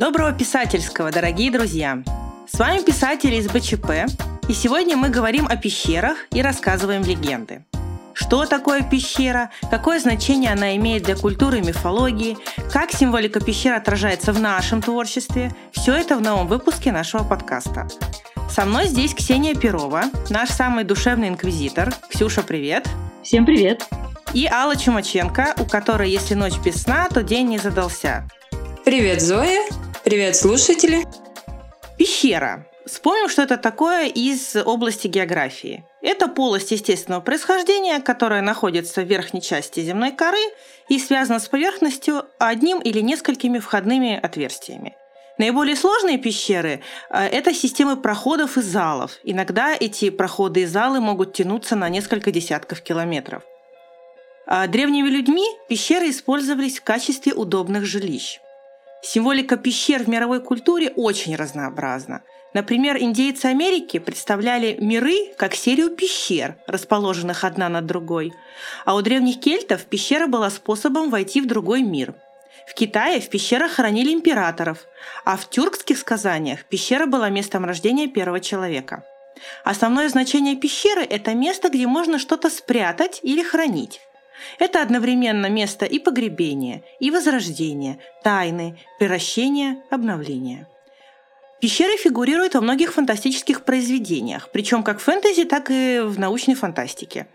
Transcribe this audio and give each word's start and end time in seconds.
Доброго 0.00 0.32
писательского, 0.32 1.12
дорогие 1.12 1.50
друзья! 1.50 2.02
С 2.50 2.58
вами 2.58 2.80
писатель 2.80 3.34
из 3.34 3.48
БЧП, 3.48 4.10
и 4.48 4.54
сегодня 4.54 4.96
мы 4.96 5.10
говорим 5.10 5.46
о 5.46 5.56
пещерах 5.56 6.16
и 6.32 6.40
рассказываем 6.40 7.02
легенды. 7.02 7.66
Что 8.14 8.46
такое 8.46 8.80
пещера, 8.80 9.50
какое 9.70 10.00
значение 10.00 10.52
она 10.52 10.74
имеет 10.76 11.02
для 11.02 11.16
культуры 11.16 11.58
и 11.58 11.60
мифологии, 11.60 12.38
как 12.72 12.92
символика 12.92 13.40
пещер 13.40 13.74
отражается 13.74 14.32
в 14.32 14.40
нашем 14.40 14.80
творчестве– 14.80 15.54
все 15.72 15.96
это 15.96 16.16
в 16.16 16.22
новом 16.22 16.46
выпуске 16.46 16.92
нашего 16.92 17.22
подкаста. 17.22 17.86
Со 18.48 18.64
мной 18.64 18.86
здесь 18.86 19.12
Ксения 19.12 19.54
Перова, 19.54 20.04
наш 20.30 20.48
самый 20.48 20.84
душевный 20.84 21.28
инквизитор. 21.28 21.92
Ксюша, 22.08 22.42
привет! 22.42 22.88
Всем 23.22 23.44
привет! 23.44 23.86
И 24.32 24.46
Алла 24.46 24.76
Чумаченко, 24.76 25.56
у 25.58 25.66
которой, 25.66 26.10
если 26.10 26.32
ночь 26.32 26.56
без 26.64 26.84
сна, 26.84 27.06
то 27.12 27.22
день 27.22 27.48
не 27.48 27.58
задался. 27.58 28.26
Привет, 28.82 29.20
Зоя! 29.20 29.60
Привет, 30.02 30.34
слушатели! 30.34 31.04
Пещера. 31.98 32.66
Вспомним, 32.86 33.28
что 33.28 33.42
это 33.42 33.58
такое 33.58 34.06
из 34.06 34.56
области 34.56 35.08
географии. 35.08 35.84
Это 36.00 36.26
полость 36.26 36.70
естественного 36.70 37.20
происхождения, 37.20 38.00
которая 38.00 38.40
находится 38.40 39.02
в 39.02 39.04
верхней 39.04 39.42
части 39.42 39.80
земной 39.80 40.12
коры 40.12 40.40
и 40.88 40.98
связана 40.98 41.38
с 41.38 41.48
поверхностью 41.48 42.24
одним 42.38 42.78
или 42.78 43.00
несколькими 43.00 43.58
входными 43.58 44.18
отверстиями. 44.18 44.96
Наиболее 45.36 45.76
сложные 45.76 46.16
пещеры 46.16 46.80
э,– 47.10 47.26
это 47.32 47.52
системы 47.52 47.96
проходов 47.98 48.56
и 48.56 48.62
залов. 48.62 49.18
Иногда 49.22 49.76
эти 49.78 50.08
проходы 50.08 50.62
и 50.62 50.66
залы 50.66 51.00
могут 51.00 51.34
тянуться 51.34 51.76
на 51.76 51.90
несколько 51.90 52.30
десятков 52.30 52.80
километров. 52.80 53.42
А 54.46 54.66
древними 54.66 55.10
людьми 55.10 55.44
пещеры 55.68 56.08
использовались 56.08 56.78
в 56.78 56.84
качестве 56.84 57.34
удобных 57.34 57.84
жилищ. 57.84 58.40
Символика 59.02 59.56
пещер 59.56 60.04
в 60.04 60.08
мировой 60.08 60.40
культуре 60.40 60.92
очень 60.96 61.36
разнообразна. 61.36 62.22
Например, 62.52 62.96
индейцы 62.98 63.46
Америки 63.46 63.98
представляли 63.98 64.76
миры 64.80 65.32
как 65.36 65.54
серию 65.54 65.90
пещер, 65.90 66.56
расположенных 66.66 67.44
одна 67.44 67.68
над 67.68 67.86
другой. 67.86 68.32
А 68.84 68.96
у 68.96 69.02
древних 69.02 69.40
кельтов 69.40 69.84
пещера 69.84 70.26
была 70.26 70.50
способом 70.50 71.10
войти 71.10 71.40
в 71.40 71.46
другой 71.46 71.82
мир– 71.82 72.14
в 72.70 72.74
Китае 72.74 73.20
в 73.20 73.28
пещерах 73.28 73.72
хоронили 73.72 74.12
императоров, 74.12 74.86
а 75.24 75.36
в 75.36 75.50
тюркских 75.50 75.98
сказаниях 75.98 76.64
пещера 76.64 77.06
была 77.06 77.28
местом 77.28 77.64
рождения 77.64 78.06
первого 78.06 78.38
человека. 78.38 79.04
Основное 79.64 80.08
значение 80.08 80.54
пещеры– 80.54 81.02
это 81.10 81.34
место, 81.34 81.68
где 81.68 81.88
можно 81.88 82.20
что-то 82.20 82.48
спрятать 82.48 83.20
или 83.24 83.42
хранить. 83.42 84.00
Это 84.58 84.82
одновременно 84.82 85.46
место 85.46 85.84
и 85.86 85.98
погребения, 85.98 86.82
и 86.98 87.10
возрождения, 87.10 87.98
тайны, 88.22 88.78
превращения, 88.98 89.82
обновления. 89.90 90.68
Пещеры 91.60 91.98
фигурируют 91.98 92.54
во 92.54 92.62
многих 92.62 92.94
фантастических 92.94 93.64
произведениях, 93.64 94.48
причем 94.50 94.82
как 94.82 94.98
в 94.98 95.02
фэнтези, 95.02 95.44
так 95.44 95.70
и 95.70 96.00
в 96.02 96.18
научной 96.18 96.54
фантастике. 96.54 97.26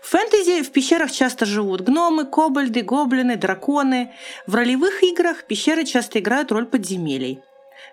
В 0.00 0.08
фэнтези 0.08 0.62
в 0.62 0.70
пещерах 0.70 1.10
часто 1.10 1.46
живут 1.46 1.80
гномы, 1.80 2.24
кобальды, 2.24 2.82
гоблины, 2.82 3.34
драконы. 3.36 4.12
В 4.46 4.54
ролевых 4.54 5.02
играх 5.02 5.44
пещеры 5.44 5.84
часто 5.84 6.20
играют 6.20 6.52
роль 6.52 6.66
подземелий. 6.66 7.40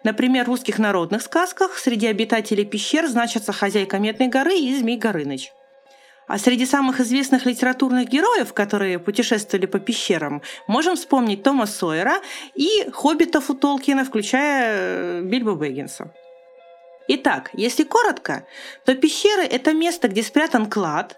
Например, 0.03 0.45
в 0.45 0.49
русских 0.49 0.77
народных 0.77 1.23
сказках 1.23 1.75
среди 1.77 2.05
обитателей 2.05 2.65
пещер 2.65 3.07
значатся 3.07 3.51
хозяйка 3.51 3.97
Медной 3.97 4.27
горы 4.27 4.55
и 4.55 4.75
Змей 4.75 4.97
Горыныч. 4.97 5.51
А 6.29 6.37
среди 6.37 6.67
самых 6.67 6.99
известных 6.99 7.47
литературных 7.47 8.07
героев, 8.07 8.53
которые 8.53 8.99
путешествовали 8.99 9.65
по 9.65 9.79
пещерам, 9.79 10.43
можем 10.67 10.95
вспомнить 10.95 11.41
Тома 11.41 11.65
Сойера 11.65 12.21
и 12.53 12.87
хоббитов 12.93 13.49
у 13.49 13.55
Толкина, 13.55 14.05
включая 14.05 14.75
э, 14.77 15.21
Бильбо 15.23 15.55
Бэггинса. 15.55 16.13
Итак, 17.07 17.49
если 17.53 17.83
коротко, 17.83 18.45
то 18.85 18.93
пещеры– 18.93 19.41
это 19.43 19.73
место, 19.73 20.07
где 20.07 20.21
спрятан 20.21 20.69
клад, 20.69 21.17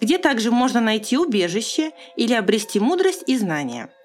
где 0.00 0.16
также 0.16 0.52
можно 0.52 0.80
найти 0.80 1.18
убежище 1.18 1.90
или 2.14 2.32
обрести 2.32 2.78
мудрость 2.78 3.24
и 3.26 3.36
знания– 3.36 3.90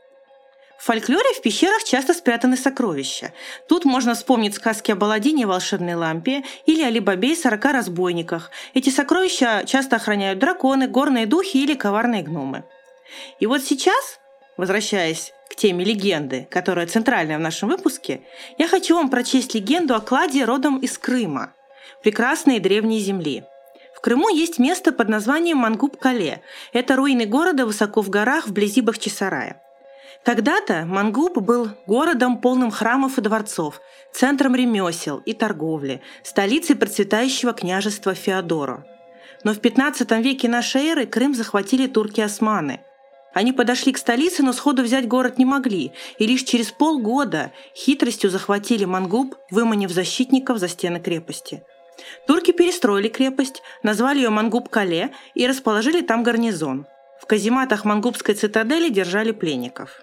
в 0.77 0.85
фольклоре 0.85 1.33
в 1.35 1.41
пещерах 1.41 1.83
часто 1.83 2.13
спрятаны 2.13 2.55
сокровища. 2.55 3.33
Тут 3.67 3.83
можно 3.83 4.13
вспомнить 4.13 4.55
сказки 4.55 4.91
о 4.91 4.95
Баладине 4.95 5.43
и 5.43 5.45
волшебной 5.45 5.95
лампе 5.95 6.43
или 6.65 6.83
о 6.83 6.89
Либабе 6.89 7.31
и 7.31 7.35
сорока 7.35 7.73
разбойниках. 7.73 8.51
Эти 8.73 8.89
сокровища 8.89 9.63
часто 9.65 9.95
охраняют 9.95 10.39
драконы, 10.39 10.87
горные 10.87 11.25
духи 11.25 11.57
или 11.57 11.73
коварные 11.73 12.21
гномы. 12.21 12.63
И 13.39 13.47
вот 13.47 13.63
сейчас, 13.63 14.19
возвращаясь 14.55 15.33
к 15.49 15.55
теме 15.55 15.83
легенды, 15.83 16.47
которая 16.51 16.85
центральная 16.85 17.37
в 17.37 17.41
нашем 17.41 17.69
выпуске, 17.69 18.21
я 18.57 18.67
хочу 18.67 18.95
вам 18.95 19.09
прочесть 19.09 19.55
легенду 19.55 19.95
о 19.95 19.99
кладе 19.99 20.45
родом 20.45 20.77
из 20.77 20.97
Крыма, 20.97 21.53
прекрасной 22.03 22.59
древней 22.59 22.99
земли. 22.99 23.43
В 23.95 24.01
Крыму 24.01 24.29
есть 24.29 24.59
место 24.59 24.91
под 24.91 25.09
названием 25.09 25.57
Мангуб-Кале. 25.57 26.41
Это 26.71 26.95
руины 26.95 27.25
города 27.25 27.65
высоко 27.65 28.03
в 28.03 28.09
горах 28.11 28.47
вблизи 28.47 28.81
Бахчисарая. 28.81 29.59
Когда-то 30.27 30.83
Мангуб 30.85 31.37
был 31.37 31.69
городом 31.85 32.39
полным 32.41 32.69
храмов 32.69 33.17
и 33.17 33.21
дворцов, 33.21 33.79
центром 34.11 34.55
ремесел 34.55 35.19
и 35.19 35.31
торговли, 35.31 36.01
столицей 36.21 36.75
процветающего 36.75 37.53
княжества 37.53 38.13
Феодоро. 38.13 38.85
Но 39.45 39.53
в 39.53 39.61
15 39.61 40.11
веке 40.21 40.49
нашей 40.49 40.87
эры 40.87 41.05
Крым 41.05 41.33
захватили 41.33 41.87
турки-османы. 41.87 42.81
Они 43.33 43.53
подошли 43.53 43.93
к 43.93 43.97
столице, 43.97 44.43
но 44.43 44.51
сходу 44.51 44.83
взять 44.83 45.07
город 45.07 45.37
не 45.37 45.45
могли, 45.45 45.93
и 46.19 46.27
лишь 46.27 46.43
через 46.43 46.73
полгода 46.73 47.53
хитростью 47.73 48.29
захватили 48.29 48.83
Мангуб, 48.83 49.37
выманив 49.49 49.91
защитников 49.91 50.57
за 50.57 50.67
стены 50.67 50.99
крепости. 50.99 51.63
Турки 52.27 52.51
перестроили 52.51 53.07
крепость, 53.07 53.63
назвали 53.81 54.17
ее 54.17 54.29
Мангуб-Кале 54.29 55.11
и 55.35 55.47
расположили 55.47 56.01
там 56.01 56.21
гарнизон. 56.23 56.85
В 57.21 57.27
казематах 57.27 57.85
Мангубской 57.85 58.35
цитадели 58.35 58.89
держали 58.89 59.31
пленников. 59.31 60.01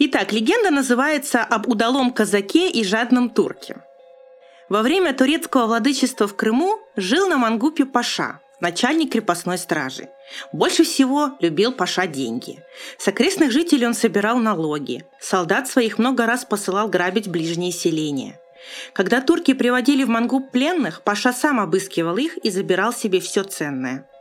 Итак, 0.00 0.32
легенда 0.32 0.70
называется 0.70 1.42
об 1.42 1.68
удалом 1.68 2.12
казаке 2.12 2.70
и 2.70 2.84
жадном 2.84 3.30
турке. 3.30 3.82
Во 4.68 4.82
время 4.82 5.12
турецкого 5.12 5.66
владычества 5.66 6.28
в 6.28 6.36
Крыму 6.36 6.78
жил 6.94 7.28
на 7.28 7.36
Мангупе 7.36 7.84
Паша, 7.84 8.38
начальник 8.60 9.10
крепостной 9.10 9.58
стражи. 9.58 10.08
Больше 10.52 10.84
всего 10.84 11.32
любил 11.40 11.72
Паша 11.72 12.06
деньги. 12.06 12.62
С 12.96 13.08
окрестных 13.08 13.50
жителей 13.50 13.88
он 13.88 13.94
собирал 13.94 14.38
налоги. 14.38 15.04
Солдат 15.18 15.68
своих 15.68 15.98
много 15.98 16.26
раз 16.26 16.44
посылал 16.44 16.88
грабить 16.88 17.26
ближние 17.26 17.72
селения. 17.72 18.38
Когда 18.92 19.20
турки 19.20 19.52
приводили 19.52 20.04
в 20.04 20.08
Мангуб 20.08 20.52
пленных, 20.52 21.02
Паша 21.02 21.32
сам 21.32 21.58
обыскивал 21.58 22.18
их 22.18 22.36
и 22.36 22.50
забирал 22.50 22.92
себе 22.92 23.18
все 23.18 23.42
ценное– 23.42 24.08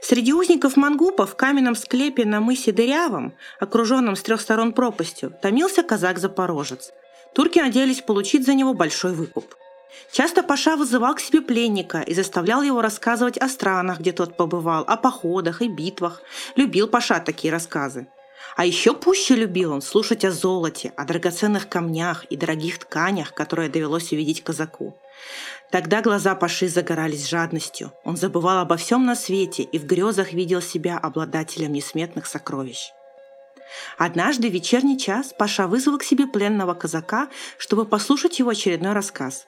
Среди 0.00 0.32
узников 0.32 0.76
мангупа 0.76 1.26
в 1.26 1.36
каменном 1.36 1.74
склепе 1.74 2.24
на 2.24 2.40
мысе 2.40 2.72
Дырявом, 2.72 3.34
окруженном 3.60 4.16
с 4.16 4.22
трех 4.22 4.40
сторон 4.40 4.72
пропастью, 4.72 5.32
томился 5.42 5.82
казак-запорожец. 5.82 6.92
Турки 7.34 7.58
надеялись 7.58 8.00
получить 8.00 8.46
за 8.46 8.54
него 8.54 8.74
большой 8.74 9.12
выкуп. 9.12 9.54
Часто 10.12 10.42
Паша 10.42 10.76
вызывал 10.76 11.14
к 11.14 11.20
себе 11.20 11.40
пленника 11.40 12.00
и 12.00 12.14
заставлял 12.14 12.62
его 12.62 12.82
рассказывать 12.82 13.38
о 13.38 13.48
странах, 13.48 14.00
где 14.00 14.12
тот 14.12 14.36
побывал, 14.36 14.84
о 14.86 14.96
походах 14.96 15.62
и 15.62 15.68
битвах. 15.68 16.22
Любил 16.56 16.88
Паша 16.88 17.20
такие 17.20 17.52
рассказы. 17.52 18.06
А 18.56 18.64
еще 18.64 18.94
пуще 18.94 19.36
любил 19.36 19.72
он 19.72 19.82
слушать 19.82 20.24
о 20.24 20.30
золоте, 20.30 20.92
о 20.96 21.04
драгоценных 21.04 21.68
камнях 21.68 22.24
и 22.24 22.36
дорогих 22.36 22.78
тканях, 22.78 23.34
которые 23.34 23.68
довелось 23.68 24.12
увидеть 24.12 24.42
казаку. 24.42 24.98
Тогда 25.70 26.00
глаза 26.00 26.34
Паши 26.34 26.68
загорались 26.68 27.28
жадностью. 27.28 27.92
Он 28.04 28.16
забывал 28.16 28.58
обо 28.58 28.76
всем 28.76 29.04
на 29.04 29.14
свете 29.14 29.62
и 29.62 29.78
в 29.78 29.84
грезах 29.84 30.32
видел 30.32 30.62
себя 30.62 30.98
обладателем 30.98 31.72
несметных 31.72 32.26
сокровищ. 32.26 32.92
Однажды 33.98 34.48
в 34.48 34.52
вечерний 34.52 34.98
час 34.98 35.34
Паша 35.36 35.66
вызвал 35.66 35.98
к 35.98 36.04
себе 36.04 36.26
пленного 36.26 36.74
казака, 36.74 37.28
чтобы 37.58 37.84
послушать 37.84 38.38
его 38.38 38.50
очередной 38.50 38.92
рассказ. 38.92 39.46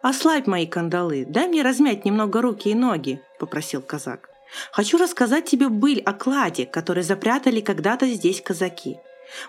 «Ослабь 0.00 0.46
мои 0.46 0.66
кандалы, 0.66 1.24
дай 1.26 1.48
мне 1.48 1.62
размять 1.62 2.04
немного 2.04 2.40
руки 2.40 2.68
и 2.70 2.74
ноги»,– 2.74 3.20
попросил 3.40 3.82
казак. 3.82 4.30
«Хочу 4.72 4.98
рассказать 4.98 5.44
тебе 5.46 5.68
быль 5.68 6.00
о 6.00 6.12
кладе, 6.12 6.66
который 6.66 7.02
запрятали 7.02 7.60
когда-то 7.60 8.06
здесь 8.06 8.40
казаки. 8.40 8.98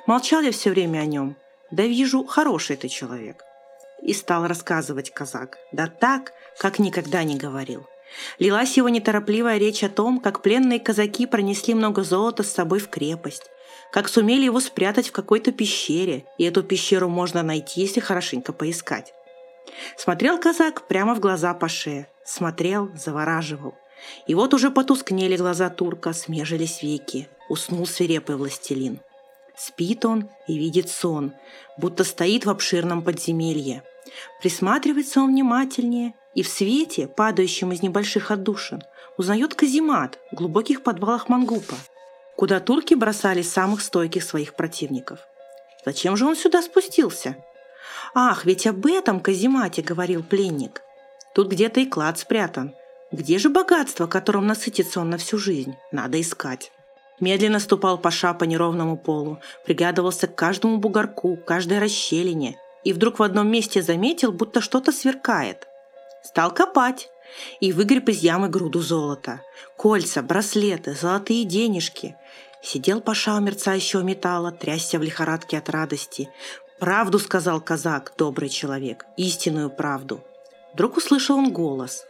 Молчал 0.05 0.41
я 0.41 0.51
все 0.51 0.71
время 0.71 0.99
о 0.99 1.05
нем. 1.05 1.35
Да 1.71 1.83
вижу, 1.83 2.25
хороший 2.25 2.77
ты 2.77 2.87
человек 2.87 3.43
и 4.01 4.13
стал 4.13 4.47
рассказывать 4.47 5.11
казак. 5.11 5.57
Да 5.71 5.87
так, 5.87 6.33
как 6.57 6.79
никогда 6.79 7.23
не 7.23 7.35
говорил. 7.35 7.87
Лилась 8.39 8.77
его 8.77 8.89
неторопливая 8.89 9.57
речь 9.57 9.83
о 9.83 9.89
том, 9.89 10.19
как 10.19 10.41
пленные 10.41 10.79
казаки 10.79 11.25
пронесли 11.25 11.73
много 11.73 12.03
золота 12.03 12.43
с 12.43 12.51
собой 12.51 12.79
в 12.79 12.89
крепость, 12.89 13.49
как 13.91 14.07
сумели 14.07 14.45
его 14.45 14.59
спрятать 14.59 15.09
в 15.09 15.11
какой-то 15.11 15.51
пещере, 15.51 16.25
и 16.37 16.45
эту 16.45 16.63
пещеру 16.63 17.09
можно 17.09 17.43
найти, 17.43 17.81
если 17.81 17.99
хорошенько 17.99 18.53
поискать. 18.53 19.13
Смотрел 19.97 20.39
казак 20.39 20.87
прямо 20.87 21.15
в 21.15 21.19
глаза 21.19 21.53
Паше, 21.53 22.07
смотрел, 22.23 22.89
завораживал. 22.95 23.75
И 24.25 24.35
вот 24.35 24.53
уже 24.53 24.71
потускнели 24.71 25.35
глаза 25.35 25.69
турка, 25.69 26.13
смежились 26.13 26.81
веки, 26.83 27.27
уснул 27.49 27.85
свирепый 27.85 28.35
властелин. 28.35 28.99
Спит 29.55 30.05
он 30.05 30.29
и 30.47 30.57
видит 30.57 30.89
сон, 30.89 31.33
будто 31.77 32.03
стоит 32.03 32.45
в 32.45 32.49
обширном 32.49 33.01
подземелье. 33.01 33.83
Присматривается 34.39 35.21
он 35.21 35.31
внимательнее 35.31 36.13
и 36.35 36.43
в 36.43 36.47
свете, 36.47 37.07
падающем 37.07 37.71
из 37.71 37.81
небольших 37.81 38.29
отдушин, 38.29 38.83
узнает 39.17 39.55
каземат 39.55 40.19
в 40.31 40.35
глубоких 40.35 40.83
подвалах 40.83 41.27
Мангупа, 41.27 41.75
куда 42.35 42.59
турки 42.59 42.93
бросали 42.93 43.41
самых 43.41 43.81
стойких 43.81 44.23
своих 44.23 44.55
противников. 44.55 45.19
Зачем 45.83 46.15
же 46.15 46.25
он 46.25 46.35
сюда 46.35 46.61
спустился? 46.61 47.37
Ах, 48.13 48.45
ведь 48.45 48.67
об 48.67 48.85
этом 48.85 49.19
каземате 49.19 49.81
говорил 49.81 50.23
пленник. 50.23 50.81
Тут 51.33 51.49
где-то 51.49 51.79
и 51.79 51.85
клад 51.85 52.19
спрятан. 52.19 52.75
Где 53.11 53.39
же 53.39 53.49
богатство, 53.49 54.05
которым 54.05 54.47
насытится 54.47 54.99
он 54.99 55.09
на 55.09 55.17
всю 55.17 55.37
жизнь? 55.37 55.75
Надо 55.91 56.19
искать. 56.19 56.71
Медленно 57.19 57.59
ступал 57.59 57.97
Паша 57.97 58.33
по 58.33 58.43
неровному 58.43 58.97
полу, 58.97 59.39
приглядывался 59.65 60.27
к 60.27 60.35
каждому 60.35 60.77
бугорку, 60.77 61.37
каждой 61.37 61.79
расщелине, 61.79 62.57
и 62.83 62.93
вдруг 62.93 63.19
в 63.19 63.23
одном 63.23 63.49
месте 63.49 63.81
заметил, 63.81 64.31
будто 64.31 64.61
что-то 64.61 64.91
сверкает. 64.91 65.67
Стал 66.21 66.53
копать 66.53 67.09
и 67.59 67.71
выгреб 67.71 68.09
из 68.09 68.19
ямы 68.19 68.49
груду 68.49 68.81
золота. 68.81 69.41
Кольца, 69.77 70.21
браслеты, 70.21 70.93
золотые 70.93 71.45
денежки. 71.45 72.15
Сидел 72.61 73.01
Паша 73.01 73.35
у 73.35 73.39
мерцающего 73.39 74.01
металла, 74.01 74.51
трясся 74.51 74.99
в 74.99 75.03
лихорадке 75.03 75.57
от 75.57 75.69
радости. 75.69 76.29
«Правду 76.79 77.17
сказал 77.17 77.61
казак, 77.61 78.13
добрый 78.17 78.49
человек, 78.49 79.05
истинную 79.15 79.69
правду». 79.69 80.23
Вдруг 80.73 80.97
услышал 80.97 81.37
он 81.37 81.51
голос. 81.51 82.06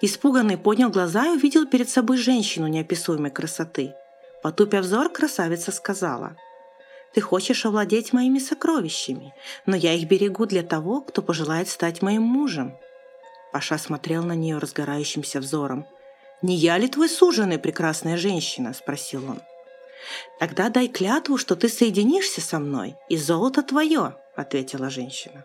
Испуганный 0.00 0.56
поднял 0.56 0.90
глаза 0.90 1.26
и 1.26 1.36
увидел 1.36 1.66
перед 1.66 1.88
собой 1.88 2.16
женщину 2.16 2.66
неописуемой 2.66 3.30
красоты. 3.30 3.94
Потупя 4.42 4.80
взор, 4.80 5.08
красавица 5.10 5.72
сказала– 5.72 6.36
ты 7.14 7.20
хочешь 7.20 7.64
овладеть 7.64 8.12
моими 8.12 8.40
сокровищами, 8.40 9.34
но 9.66 9.76
я 9.76 9.94
их 9.94 10.08
берегу 10.08 10.46
для 10.46 10.64
того, 10.64 11.00
кто 11.00 11.22
пожелает 11.22 11.68
стать 11.68 12.02
моим 12.02 12.22
мужем». 12.22 12.76
Паша 13.52 13.78
смотрел 13.78 14.24
на 14.24 14.32
нее 14.32 14.58
разгорающимся 14.58 15.38
взором. 15.38 15.86
«Не 16.42 16.56
я 16.56 16.76
ли 16.76 16.88
твой 16.88 17.08
суженый, 17.08 17.60
прекрасная 17.60 18.16
женщина?»– 18.16 18.72
спросил 18.74 19.30
он. 19.30 19.40
«Тогда 20.40 20.68
дай 20.70 20.88
клятву, 20.88 21.38
что 21.38 21.54
ты 21.54 21.68
соединишься 21.68 22.40
со 22.40 22.58
мной, 22.58 22.96
и 23.08 23.16
золото 23.16 23.62
твое»,– 23.62 24.16
ответила 24.34 24.90
женщина. 24.90 25.44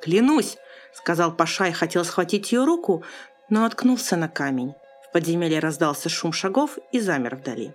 «Клянусь»,– 0.00 0.56
сказал 0.94 1.34
Паша 1.34 1.66
и 1.66 1.72
хотел 1.72 2.04
схватить 2.04 2.52
ее 2.52 2.64
руку, 2.64 3.02
но 3.48 3.60
наткнулся 3.60 4.16
на 4.16 4.28
камень. 4.28 4.74
В 5.08 5.12
подземелье 5.12 5.58
раздался 5.58 6.08
шум 6.08 6.32
шагов 6.32 6.78
и 6.92 7.00
замер 7.00 7.36
вдали. 7.36 7.72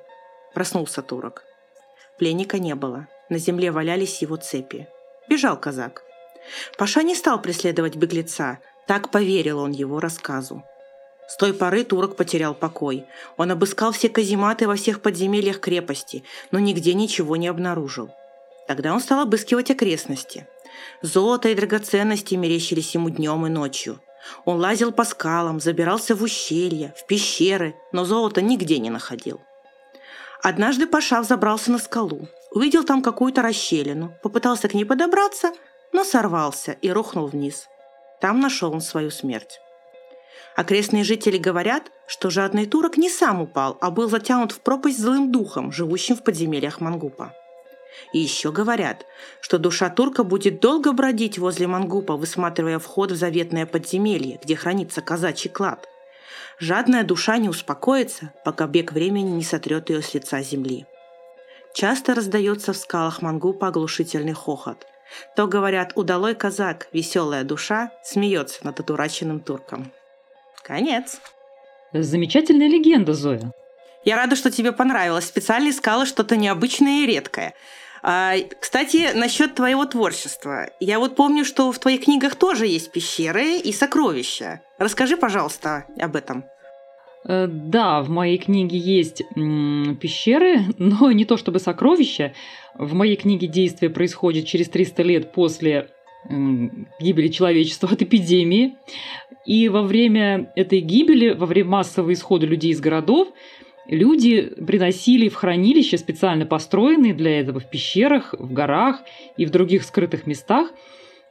Проснулся 0.53 1.01
турок. 1.01 1.43
Пленника 2.17 2.59
не 2.59 2.75
было. 2.75 3.07
На 3.29 3.37
земле 3.39 3.71
валялись 3.71 4.21
его 4.21 4.35
цепи. 4.35 4.87
Бежал 5.27 5.59
казак. 5.59 6.03
Паша 6.77 7.03
не 7.03 7.15
стал 7.15 7.41
преследовать 7.41 7.95
беглеца, 7.95 8.59
так 8.85 9.09
поверил 9.09 9.59
он 9.59 9.71
его 9.71 9.99
рассказу. 9.99 10.63
С 11.27 11.37
той 11.37 11.53
поры 11.53 11.83
турок 11.83 12.15
потерял 12.15 12.53
покой. 12.53 13.05
Он 13.37 13.51
обыскал 13.51 13.91
все 13.91 14.09
казематы 14.09 14.67
во 14.67 14.75
всех 14.75 15.01
подземельях 15.01 15.59
крепости, 15.59 16.23
но 16.51 16.59
нигде 16.59 16.93
ничего 16.93 17.37
не 17.37 17.47
обнаружил. 17.47 18.11
Тогда 18.67 18.93
он 18.93 18.99
стал 18.99 19.21
обыскивать 19.21 19.71
окрестности. 19.71 20.47
Золото 21.01 21.49
и 21.49 21.55
драгоценности 21.55 22.35
мерещились 22.35 22.93
ему 22.93 23.09
днем 23.09 23.45
и 23.45 23.49
ночью. 23.49 23.99
Он 24.45 24.59
лазил 24.59 24.91
по 24.91 25.03
скалам, 25.03 25.59
забирался 25.59 26.15
в 26.15 26.23
ущелья, 26.23 26.93
в 26.97 27.05
пещеры, 27.07 27.75
но 27.91 28.05
золота 28.05 28.41
нигде 28.41 28.79
не 28.79 28.89
находил. 28.89 29.41
Однажды 30.41 30.87
Паша 30.87 31.21
взобрался 31.21 31.71
на 31.71 31.77
скалу, 31.77 32.27
увидел 32.51 32.83
там 32.83 33.01
какую-то 33.01 33.41
расщелину, 33.41 34.13
попытался 34.21 34.67
к 34.67 34.73
ней 34.73 34.85
подобраться, 34.85 35.53
но 35.93 36.03
сорвался 36.03 36.73
и 36.73 36.89
рухнул 36.91 37.27
вниз. 37.27 37.67
Там 38.19 38.39
нашел 38.39 38.73
он 38.73 38.81
свою 38.81 39.11
смерть. 39.11 39.59
Окрестные 40.55 41.03
жители 41.03 41.37
говорят, 41.37 41.91
что 42.07 42.29
жадный 42.29 42.65
турок 42.65 42.97
не 42.97 43.09
сам 43.09 43.41
упал, 43.41 43.77
а 43.81 43.89
был 43.89 44.09
затянут 44.09 44.51
в 44.51 44.59
пропасть 44.59 44.99
злым 44.99 45.31
духом, 45.31 45.71
живущим 45.71 46.15
в 46.15 46.23
подземельях 46.23 46.79
Мангупа. 46.79 47.33
И 48.11 48.19
еще 48.19 48.51
говорят, 48.51 49.05
что 49.41 49.57
душа 49.57 49.89
турка 49.89 50.23
будет 50.23 50.59
долго 50.59 50.91
бродить 50.91 51.37
возле 51.37 51.67
Мангупа, 51.67 52.15
высматривая 52.15 52.79
вход 52.79 53.11
в 53.11 53.15
заветное 53.15 53.65
подземелье, 53.65 54.39
где 54.43 54.55
хранится 54.55 55.01
казачий 55.01 55.49
клад. 55.49 55.87
Жадная 56.59 57.03
душа 57.03 57.37
не 57.37 57.49
успокоится, 57.49 58.33
пока 58.45 58.67
бег 58.67 58.91
времени 58.91 59.31
не 59.31 59.43
сотрет 59.43 59.89
ее 59.89 60.01
с 60.01 60.13
лица 60.13 60.41
земли. 60.41 60.85
Часто 61.73 62.13
раздается 62.13 62.73
в 62.73 62.77
скалах 62.77 63.21
Мангупа 63.21 63.67
оглушительный 63.67 64.33
хохот. 64.33 64.85
То, 65.35 65.47
говорят, 65.47 65.93
удалой 65.95 66.35
казак, 66.35 66.87
веселая 66.91 67.43
душа, 67.43 67.91
смеется 68.03 68.63
над 68.65 68.79
одураченным 68.79 69.39
турком. 69.39 69.91
Конец. 70.63 71.19
Замечательная 71.91 72.67
легенда, 72.67 73.13
Зоя. 73.13 73.53
Я 74.05 74.17
рада, 74.17 74.35
что 74.35 74.51
тебе 74.51 74.71
понравилось. 74.71 75.25
Специально 75.25 75.69
искала 75.69 76.05
что-то 76.05 76.35
необычное 76.35 77.03
и 77.03 77.05
редкое. 77.05 77.53
А, 78.01 78.35
кстати, 78.59 79.15
насчет 79.15 79.55
твоего 79.55 79.85
творчества. 79.85 80.69
Я 80.81 80.99
вот 80.99 81.15
помню, 81.15 81.45
что 81.45 81.71
в 81.71 81.79
твоих 81.79 82.03
книгах 82.03 82.35
тоже 82.35 82.67
есть 82.67 82.91
пещеры 82.91 83.57
и 83.57 83.71
сокровища. 83.71 84.61
Расскажи, 84.77 85.15
пожалуйста, 85.15 85.85
об 85.97 86.17
этом. 86.17 86.43
Э, 87.25 87.47
да, 87.47 88.01
в 88.01 88.09
моей 88.09 88.37
книге 88.37 88.77
есть 88.77 89.23
пещеры, 90.01 90.59
но 90.77 91.11
не 91.13 91.23
то 91.23 91.37
чтобы 91.37 91.59
сокровища. 91.59 92.33
В 92.75 92.93
моей 92.93 93.15
книге 93.15 93.47
действие 93.47 93.89
происходит 93.89 94.47
через 94.47 94.67
300 94.69 95.03
лет 95.03 95.31
после 95.31 95.89
гибели 96.99 97.27
человечества 97.27 97.89
от 97.89 98.01
эпидемии. 98.01 98.77
И 99.45 99.67
во 99.67 99.81
время 99.81 100.51
этой 100.55 100.79
гибели, 100.79 101.31
во 101.31 101.45
время 101.45 101.69
массового 101.69 102.13
исхода 102.13 102.45
людей 102.45 102.71
из 102.71 102.79
городов, 102.79 103.29
люди 103.87 104.41
приносили 104.65 105.29
в 105.29 105.35
хранилища, 105.35 105.97
специально 105.97 106.45
построенные 106.45 107.13
для 107.13 107.39
этого 107.39 107.59
в 107.59 107.69
пещерах, 107.69 108.33
в 108.37 108.51
горах 108.51 109.01
и 109.37 109.45
в 109.45 109.49
других 109.49 109.83
скрытых 109.83 110.27
местах, 110.27 110.71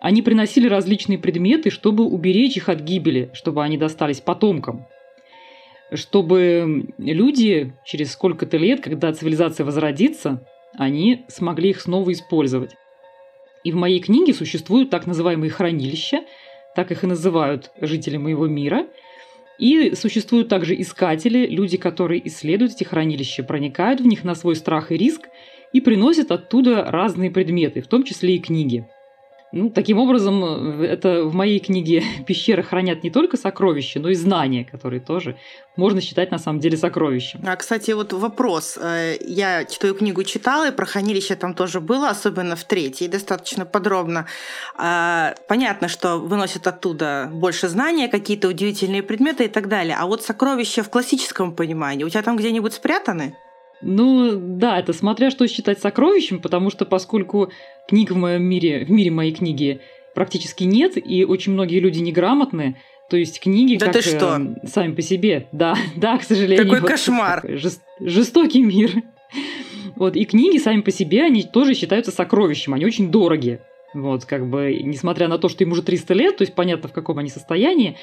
они 0.01 0.23
приносили 0.23 0.69
различные 0.69 1.19
предметы, 1.19 1.71
чтобы 1.71 2.05
уберечь 2.05 2.57
их 2.57 2.69
от 2.69 2.81
гибели, 2.81 3.31
чтобы 3.35 3.63
они 3.63 3.79
достались 3.79 4.21
потомкам 4.21 4.87
чтобы 5.95 6.87
люди 6.99 7.75
через 7.85 8.13
сколько-то 8.13 8.57
лет, 8.57 8.81
когда 8.81 9.13
цивилизация 9.13 9.65
возродится, 9.65 10.47
они 10.75 11.25
смогли 11.29 11.71
их 11.71 11.81
снова 11.81 12.13
использовать. 12.13 12.75
И 13.65 13.73
в 13.73 13.77
моей 13.77 14.01
книге 14.01 14.33
существуют 14.33 14.91
так 14.91 15.07
называемые 15.07 15.51
хранилища, 15.51 16.25
так 16.75 16.91
их 16.91 17.05
и 17.05 17.07
называют 17.07 17.71
жители 17.81 18.17
моего 18.17 18.47
мира. 18.47 18.87
И 19.63 19.95
существуют 19.95 20.49
также 20.49 20.75
искатели, 20.81 21.47
люди, 21.47 21.77
которые 21.77 22.27
исследуют 22.27 22.73
эти 22.73 22.83
хранилища, 22.83 23.45
проникают 23.45 24.01
в 24.01 24.05
них 24.05 24.25
на 24.25 24.35
свой 24.35 24.57
страх 24.57 24.91
и 24.91 24.97
риск 24.97 25.29
и 25.73 25.81
приносят 25.81 26.33
оттуда 26.33 26.83
разные 26.83 27.31
предметы, 27.31 27.81
в 27.81 27.87
том 27.87 28.03
числе 28.03 28.35
и 28.35 28.41
книги. 28.41 28.89
Ну, 29.53 29.69
таким 29.69 29.99
образом, 29.99 30.83
э, 30.83 30.87
это 30.87 31.25
в 31.25 31.35
моей 31.35 31.61
книге 31.61 32.03
пещеры 32.27 32.63
хранят 32.63 33.05
не 33.05 33.11
только 33.11 33.37
сокровища, 33.37 34.01
но 34.01 34.09
и 34.09 34.15
знания, 34.15 34.65
которые 34.65 35.01
тоже 35.01 35.37
можно 35.77 36.01
считать 36.01 36.31
на 36.31 36.39
самом 36.39 36.59
деле 36.59 36.77
сокровищем. 36.79 37.41
А, 37.47 37.57
кстати, 37.57 37.91
вот 37.91 38.15
вопрос. 38.15 38.79
Э, 38.81 39.17
я 39.21 39.65
твою 39.65 39.95
книгу 39.95 40.25
читала, 40.25 40.69
и 40.69 40.73
про 40.73 40.87
хранилище 40.87 41.37
там 41.37 41.55
тоже 41.55 41.81
было, 41.81 42.09
особенно 42.09 42.57
в 42.57 42.65
третьей, 42.65 43.09
достаточно 43.09 43.67
подробно. 43.67 44.27
А, 44.77 45.35
понятно, 45.49 45.89
что 45.89 46.17
выносят 46.17 46.67
оттуда 46.67 47.29
больше 47.31 47.69
знания, 47.69 48.09
какие-то 48.09 48.49
удивительные 48.49 49.03
предметы 49.03 49.45
и 49.45 49.49
так 49.49 49.69
далее. 49.69 49.97
А 49.99 50.07
вот 50.07 50.23
сокровища 50.23 50.83
в 50.83 50.89
классическом 50.89 51.55
понимании 51.55 52.05
у 52.05 52.09
тебя 52.09 52.23
там 52.23 52.37
где-нибудь 52.37 52.73
спрятаны? 52.73 53.37
Ну, 53.83 54.37
да, 54.37 54.79
это 54.79 54.93
смотря 54.93 55.31
что 55.31 55.47
считать 55.47 55.81
сокровищем, 55.81 56.41
потому 56.41 56.71
что 56.71 56.85
поскольку 56.85 57.51
книг 57.89 58.11
в 58.11 58.17
моем 58.17 58.45
мире, 58.45 58.85
в 58.85 58.91
мире 58.91 59.11
моей 59.11 59.33
книги 59.33 59.81
практически 60.15 60.65
нет, 60.65 60.93
и 60.97 61.25
очень 61.25 61.53
многие 61.53 61.81
люди 61.81 61.99
неграмотны, 61.99 62.77
то 63.11 63.17
есть 63.17 63.41
книги 63.41 63.77
да 63.77 63.87
как 63.87 63.95
ты 63.95 64.03
что? 64.03 64.41
Э, 64.41 64.67
сами 64.67 64.95
по 64.95 65.03
себе, 65.03 65.49
да, 65.53 65.77
да, 65.97 66.17
к 66.17 66.23
сожалению. 66.23 66.65
Какой 66.65 66.81
вот 66.81 66.89
кошмар! 66.89 67.45
Жест, 67.59 67.83
жестокий 68.01 68.63
мир. 68.63 69.03
Вот, 69.97 70.17
и 70.17 70.25
книги 70.25 70.59
сами 70.59 70.81
по 70.81 70.91
себе, 70.91 71.23
они 71.23 71.43
тоже 71.43 71.75
считаются 71.75 72.11
сокровищем, 72.11 72.75
они 72.75 72.87
очень 72.87 73.11
дорогие. 73.11 73.61
Вот, 73.95 74.25
как 74.25 74.49
бы, 74.49 74.81
несмотря 74.83 75.29
на 75.29 75.39
то, 75.39 75.49
что 75.49 75.65
им 75.65 75.73
уже 75.73 75.83
300 75.83 76.15
лет, 76.15 76.37
то 76.39 76.43
есть 76.43 76.55
понятно, 76.55 76.89
в 76.89 76.93
каком 76.93 77.19
они 77.19 77.29
состоянии, 77.29 77.97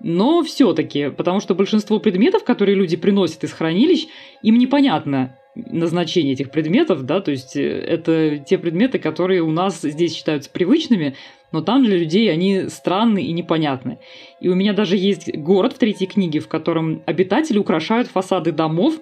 но 0.00 0.42
все-таки, 0.42 1.10
потому 1.10 1.40
что 1.40 1.54
большинство 1.54 1.98
предметов, 1.98 2.44
которые 2.44 2.74
люди 2.76 2.96
приносят 2.96 3.44
из 3.44 3.52
хранилищ, 3.52 4.06
им 4.42 4.58
непонятно 4.58 5.36
назначение 5.54 6.34
этих 6.34 6.50
предметов, 6.50 7.02
да, 7.04 7.20
то 7.20 7.30
есть 7.30 7.56
э, 7.56 7.62
это 7.62 8.38
те 8.38 8.56
предметы, 8.56 8.98
которые 8.98 9.42
у 9.42 9.50
нас 9.50 9.80
здесь 9.82 10.14
считаются 10.14 10.50
привычными, 10.50 11.16
но 11.52 11.60
там 11.60 11.84
для 11.84 11.96
людей 11.96 12.30
они 12.32 12.68
странны 12.68 13.24
и 13.24 13.32
непонятны. 13.32 13.98
И 14.40 14.48
у 14.48 14.54
меня 14.54 14.72
даже 14.72 14.96
есть 14.96 15.36
город 15.36 15.72
в 15.74 15.78
третьей 15.78 16.06
книге, 16.06 16.38
в 16.38 16.48
котором 16.48 17.02
обитатели 17.06 17.58
украшают 17.58 18.08
фасады 18.08 18.52
домов 18.52 18.94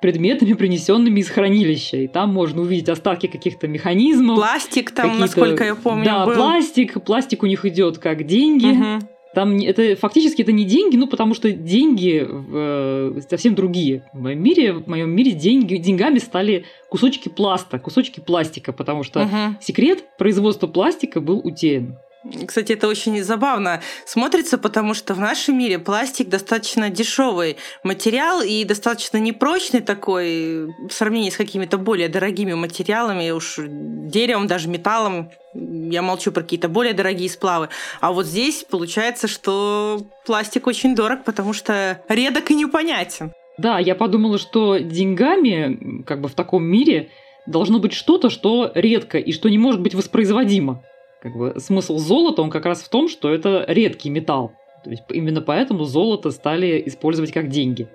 предметами, 0.00 0.52
принесенными 0.52 1.18
из 1.18 1.28
хранилища. 1.28 1.96
И 1.96 2.06
там 2.06 2.32
можно 2.32 2.62
увидеть 2.62 2.88
остатки 2.88 3.26
каких-то 3.26 3.66
механизмов. 3.66 4.36
Пластик 4.36 4.92
там, 4.92 5.18
насколько 5.18 5.64
я 5.64 5.74
помню, 5.74 6.04
Да, 6.04 6.24
был. 6.24 6.34
пластик. 6.34 7.02
Пластик 7.02 7.42
у 7.42 7.46
них 7.46 7.64
идет 7.64 7.98
как 7.98 8.24
деньги. 8.24 8.66
Мгм. 8.66 9.08
Там 9.34 9.58
это 9.58 9.94
фактически 9.96 10.42
это 10.42 10.52
не 10.52 10.64
деньги, 10.64 10.96
ну 10.96 11.06
потому 11.06 11.34
что 11.34 11.52
деньги 11.52 12.26
э, 12.28 13.20
совсем 13.28 13.54
другие. 13.54 14.02
В 14.12 14.20
моем 14.20 14.42
мире, 14.42 14.72
в 14.72 14.88
моем 14.88 15.10
мире 15.10 15.32
деньги, 15.32 15.76
деньгами 15.76 16.18
стали 16.18 16.64
кусочки 16.88 17.28
пласта, 17.28 17.78
кусочки 17.78 18.20
пластика, 18.20 18.72
потому 18.72 19.02
что 19.02 19.20
Мгм. 19.24 19.58
секрет 19.60 20.04
производства 20.18 20.66
пластика 20.66 21.20
был 21.20 21.40
утерян. 21.44 21.98
Кстати, 22.46 22.72
это 22.72 22.88
очень 22.88 23.22
забавно 23.22 23.80
смотрится, 24.04 24.58
потому 24.58 24.94
что 24.94 25.14
в 25.14 25.20
нашем 25.20 25.56
мире 25.58 25.78
пластик 25.78 26.28
достаточно 26.28 26.90
дешевый 26.90 27.56
материал 27.84 28.42
и 28.42 28.64
достаточно 28.64 29.18
непрочный 29.18 29.80
такой 29.80 30.66
в 30.66 30.90
сравнении 30.90 31.30
с 31.30 31.36
какими-то 31.36 31.78
более 31.78 32.08
дорогими 32.08 32.54
материалами, 32.54 33.30
уж 33.30 33.58
деревом, 33.58 34.48
даже 34.48 34.68
металлом. 34.68 35.30
Я 35.54 36.02
молчу 36.02 36.32
про 36.32 36.42
какие-то 36.42 36.68
более 36.68 36.92
дорогие 36.92 37.30
сплавы. 37.30 37.68
А 38.00 38.12
вот 38.12 38.26
здесь 38.26 38.64
получается, 38.68 39.28
что 39.28 40.02
пластик 40.26 40.66
очень 40.66 40.94
дорог, 40.94 41.24
потому 41.24 41.52
что 41.52 42.02
редок 42.08 42.50
и 42.50 42.54
непонятен. 42.54 43.32
Да, 43.58 43.78
я 43.78 43.94
подумала, 43.94 44.38
что 44.38 44.78
деньгами, 44.78 46.02
как 46.04 46.20
бы 46.20 46.28
в 46.28 46.34
таком 46.34 46.64
мире, 46.64 47.10
должно 47.46 47.78
быть 47.78 47.92
что-то, 47.92 48.28
что 48.30 48.70
редко 48.74 49.18
и 49.18 49.32
что 49.32 49.48
не 49.48 49.58
может 49.58 49.80
быть 49.80 49.94
воспроизводимо. 49.94 50.82
Как 51.20 51.36
бы 51.36 51.54
смысл 51.58 51.98
золота, 51.98 52.42
он 52.42 52.50
как 52.50 52.64
раз 52.64 52.80
в 52.82 52.88
том, 52.88 53.08
что 53.08 53.32
это 53.32 53.64
редкий 53.66 54.10
металл. 54.10 54.52
То 54.84 54.90
есть 54.90 55.02
именно 55.10 55.40
поэтому 55.40 55.84
золото 55.84 56.30
стали 56.30 56.82
использовать 56.86 57.32
как 57.32 57.48
деньги. 57.48 57.88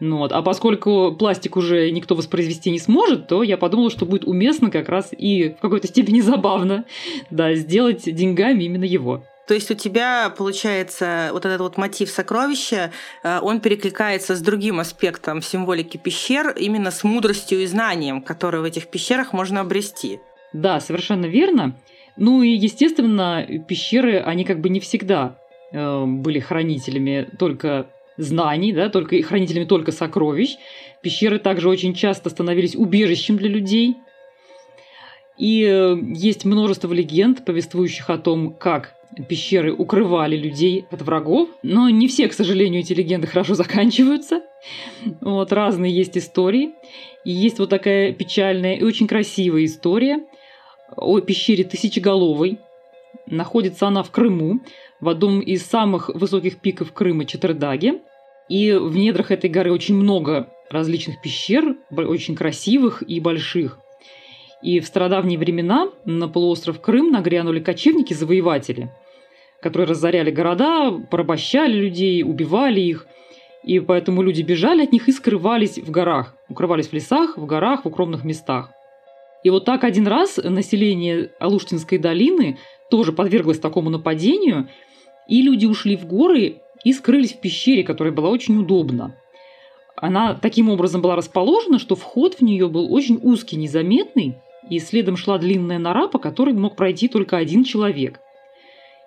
Ну 0.00 0.18
вот. 0.18 0.32
А 0.32 0.42
поскольку 0.42 1.14
пластик 1.18 1.56
уже 1.56 1.90
никто 1.90 2.14
воспроизвести 2.14 2.70
не 2.70 2.78
сможет, 2.78 3.28
то 3.28 3.42
я 3.42 3.56
подумала, 3.56 3.90
что 3.90 4.04
будет 4.04 4.24
уместно 4.24 4.70
как 4.70 4.88
раз 4.88 5.10
и 5.16 5.50
в 5.50 5.60
какой-то 5.60 5.86
степени 5.86 6.20
забавно 6.20 6.84
да, 7.30 7.54
сделать 7.54 8.02
деньгами 8.04 8.64
именно 8.64 8.84
его. 8.84 9.24
То 9.46 9.52
есть 9.52 9.70
у 9.70 9.74
тебя, 9.74 10.30
получается, 10.30 11.28
вот 11.32 11.44
этот 11.44 11.60
вот 11.60 11.76
мотив 11.76 12.08
сокровища, 12.08 12.92
э, 13.22 13.40
он 13.42 13.60
перекликается 13.60 14.36
с 14.36 14.40
другим 14.40 14.80
аспектом 14.80 15.42
символики 15.42 15.98
пещер, 15.98 16.54
именно 16.56 16.90
с 16.90 17.04
мудростью 17.04 17.60
и 17.60 17.66
знанием, 17.66 18.22
которые 18.22 18.62
в 18.62 18.64
этих 18.64 18.88
пещерах 18.88 19.34
можно 19.34 19.60
обрести. 19.60 20.20
Да, 20.54 20.80
совершенно 20.80 21.26
верно. 21.26 21.76
Ну 22.16 22.42
и, 22.42 22.50
естественно, 22.50 23.46
пещеры, 23.68 24.20
они 24.20 24.44
как 24.44 24.60
бы 24.60 24.68
не 24.68 24.80
всегда 24.80 25.36
э, 25.72 26.04
были 26.06 26.38
хранителями 26.38 27.28
только 27.38 27.86
знаний, 28.16 28.72
да, 28.72 28.88
только 28.88 29.20
хранителями 29.22 29.64
только 29.64 29.92
сокровищ. 29.92 30.56
Пещеры 31.02 31.38
также 31.38 31.68
очень 31.68 31.94
часто 31.94 32.30
становились 32.30 32.76
убежищем 32.76 33.36
для 33.36 33.48
людей. 33.48 33.96
И 35.36 35.64
э, 35.64 35.96
есть 36.14 36.44
множество 36.44 36.92
легенд, 36.92 37.44
повествующих 37.44 38.08
о 38.10 38.18
том, 38.18 38.54
как 38.54 38.94
пещеры 39.28 39.72
укрывали 39.72 40.36
людей 40.36 40.86
от 40.90 41.02
врагов. 41.02 41.48
Но 41.62 41.88
не 41.88 42.06
все, 42.06 42.28
к 42.28 42.32
сожалению, 42.32 42.80
эти 42.80 42.92
легенды 42.92 43.26
хорошо 43.26 43.54
заканчиваются. 43.54 44.42
Вот, 45.20 45.52
разные 45.52 45.92
есть 45.92 46.16
истории. 46.16 46.70
И 47.24 47.32
есть 47.32 47.58
вот 47.58 47.70
такая 47.70 48.12
печальная 48.12 48.76
и 48.76 48.84
очень 48.84 49.08
красивая 49.08 49.64
история 49.64 50.20
о 50.96 51.20
пещере 51.20 51.64
Тысячеголовой. 51.64 52.58
Находится 53.26 53.86
она 53.86 54.02
в 54.02 54.10
Крыму, 54.10 54.60
в 55.00 55.08
одном 55.08 55.40
из 55.40 55.64
самых 55.64 56.08
высоких 56.08 56.58
пиков 56.58 56.92
Крыма 56.92 57.24
Четырдаге. 57.24 58.00
И 58.48 58.72
в 58.72 58.96
недрах 58.96 59.30
этой 59.30 59.48
горы 59.48 59.72
очень 59.72 59.94
много 59.94 60.48
различных 60.70 61.20
пещер, 61.22 61.76
очень 61.90 62.34
красивых 62.34 63.02
и 63.06 63.20
больших. 63.20 63.78
И 64.62 64.80
в 64.80 64.86
стародавние 64.86 65.38
времена 65.38 65.90
на 66.04 66.28
полуостров 66.28 66.80
Крым 66.80 67.10
нагрянули 67.10 67.60
кочевники-завоеватели, 67.60 68.90
которые 69.60 69.86
разоряли 69.86 70.30
города, 70.30 70.90
порабощали 71.10 71.72
людей, 71.72 72.22
убивали 72.22 72.80
их. 72.80 73.06
И 73.62 73.80
поэтому 73.80 74.22
люди 74.22 74.42
бежали 74.42 74.82
от 74.82 74.92
них 74.92 75.08
и 75.08 75.12
скрывались 75.12 75.78
в 75.78 75.90
горах. 75.90 76.34
Укрывались 76.48 76.88
в 76.88 76.92
лесах, 76.92 77.38
в 77.38 77.46
горах, 77.46 77.84
в 77.84 77.88
укромных 77.88 78.24
местах. 78.24 78.70
И 79.44 79.50
вот 79.50 79.66
так 79.66 79.84
один 79.84 80.08
раз 80.08 80.38
население 80.42 81.30
Алуштинской 81.38 81.98
долины 81.98 82.58
тоже 82.90 83.12
подверглось 83.12 83.58
такому 83.58 83.90
нападению, 83.90 84.68
и 85.28 85.42
люди 85.42 85.66
ушли 85.66 85.96
в 85.96 86.06
горы 86.06 86.62
и 86.82 86.92
скрылись 86.92 87.34
в 87.34 87.40
пещере, 87.40 87.84
которая 87.84 88.12
была 88.12 88.30
очень 88.30 88.58
удобна. 88.58 89.16
Она 89.96 90.34
таким 90.34 90.70
образом 90.70 91.02
была 91.02 91.14
расположена, 91.14 91.78
что 91.78 91.94
вход 91.94 92.36
в 92.36 92.40
нее 92.40 92.68
был 92.68 92.92
очень 92.92 93.20
узкий, 93.22 93.56
незаметный, 93.56 94.36
и 94.70 94.78
следом 94.78 95.16
шла 95.16 95.38
длинная 95.38 95.78
нора, 95.78 96.08
по 96.08 96.18
которой 96.18 96.54
мог 96.54 96.74
пройти 96.74 97.08
только 97.08 97.36
один 97.36 97.64
человек. 97.64 98.20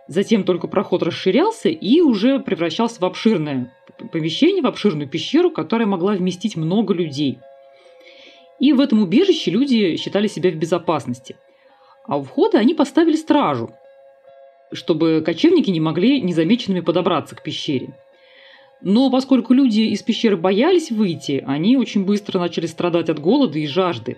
Затем 0.07 0.43
только 0.43 0.67
проход 0.67 1.01
расширялся 1.03 1.69
и 1.69 1.99
уже 1.99 2.39
превращался 2.39 3.01
в 3.01 3.05
обширное 3.05 3.73
помещение, 4.11 4.61
в 4.61 4.67
обширную 4.67 5.09
пещеру, 5.09 5.49
которая 5.49 5.87
могла 5.87 6.13
вместить 6.13 6.55
много 6.55 6.93
людей. 6.93 7.39
И 8.59 8.73
в 8.73 8.79
этом 8.79 9.03
убежище 9.03 9.51
люди 9.51 9.97
считали 9.97 10.27
себя 10.27 10.51
в 10.51 10.55
безопасности. 10.55 11.35
А 12.05 12.17
у 12.17 12.23
входа 12.23 12.57
они 12.57 12.73
поставили 12.73 13.15
стражу, 13.15 13.71
чтобы 14.71 15.21
кочевники 15.25 15.69
не 15.69 15.79
могли 15.79 16.21
незамеченными 16.21 16.79
подобраться 16.79 17.35
к 17.35 17.43
пещере. 17.43 17.95
Но 18.81 19.09
поскольку 19.09 19.53
люди 19.53 19.81
из 19.81 20.03
пещеры 20.03 20.37
боялись 20.37 20.91
выйти, 20.91 21.43
они 21.45 21.77
очень 21.77 22.05
быстро 22.05 22.39
начали 22.39 22.67
страдать 22.67 23.09
от 23.09 23.19
голода 23.19 23.57
и 23.57 23.67
жажды. 23.67 24.17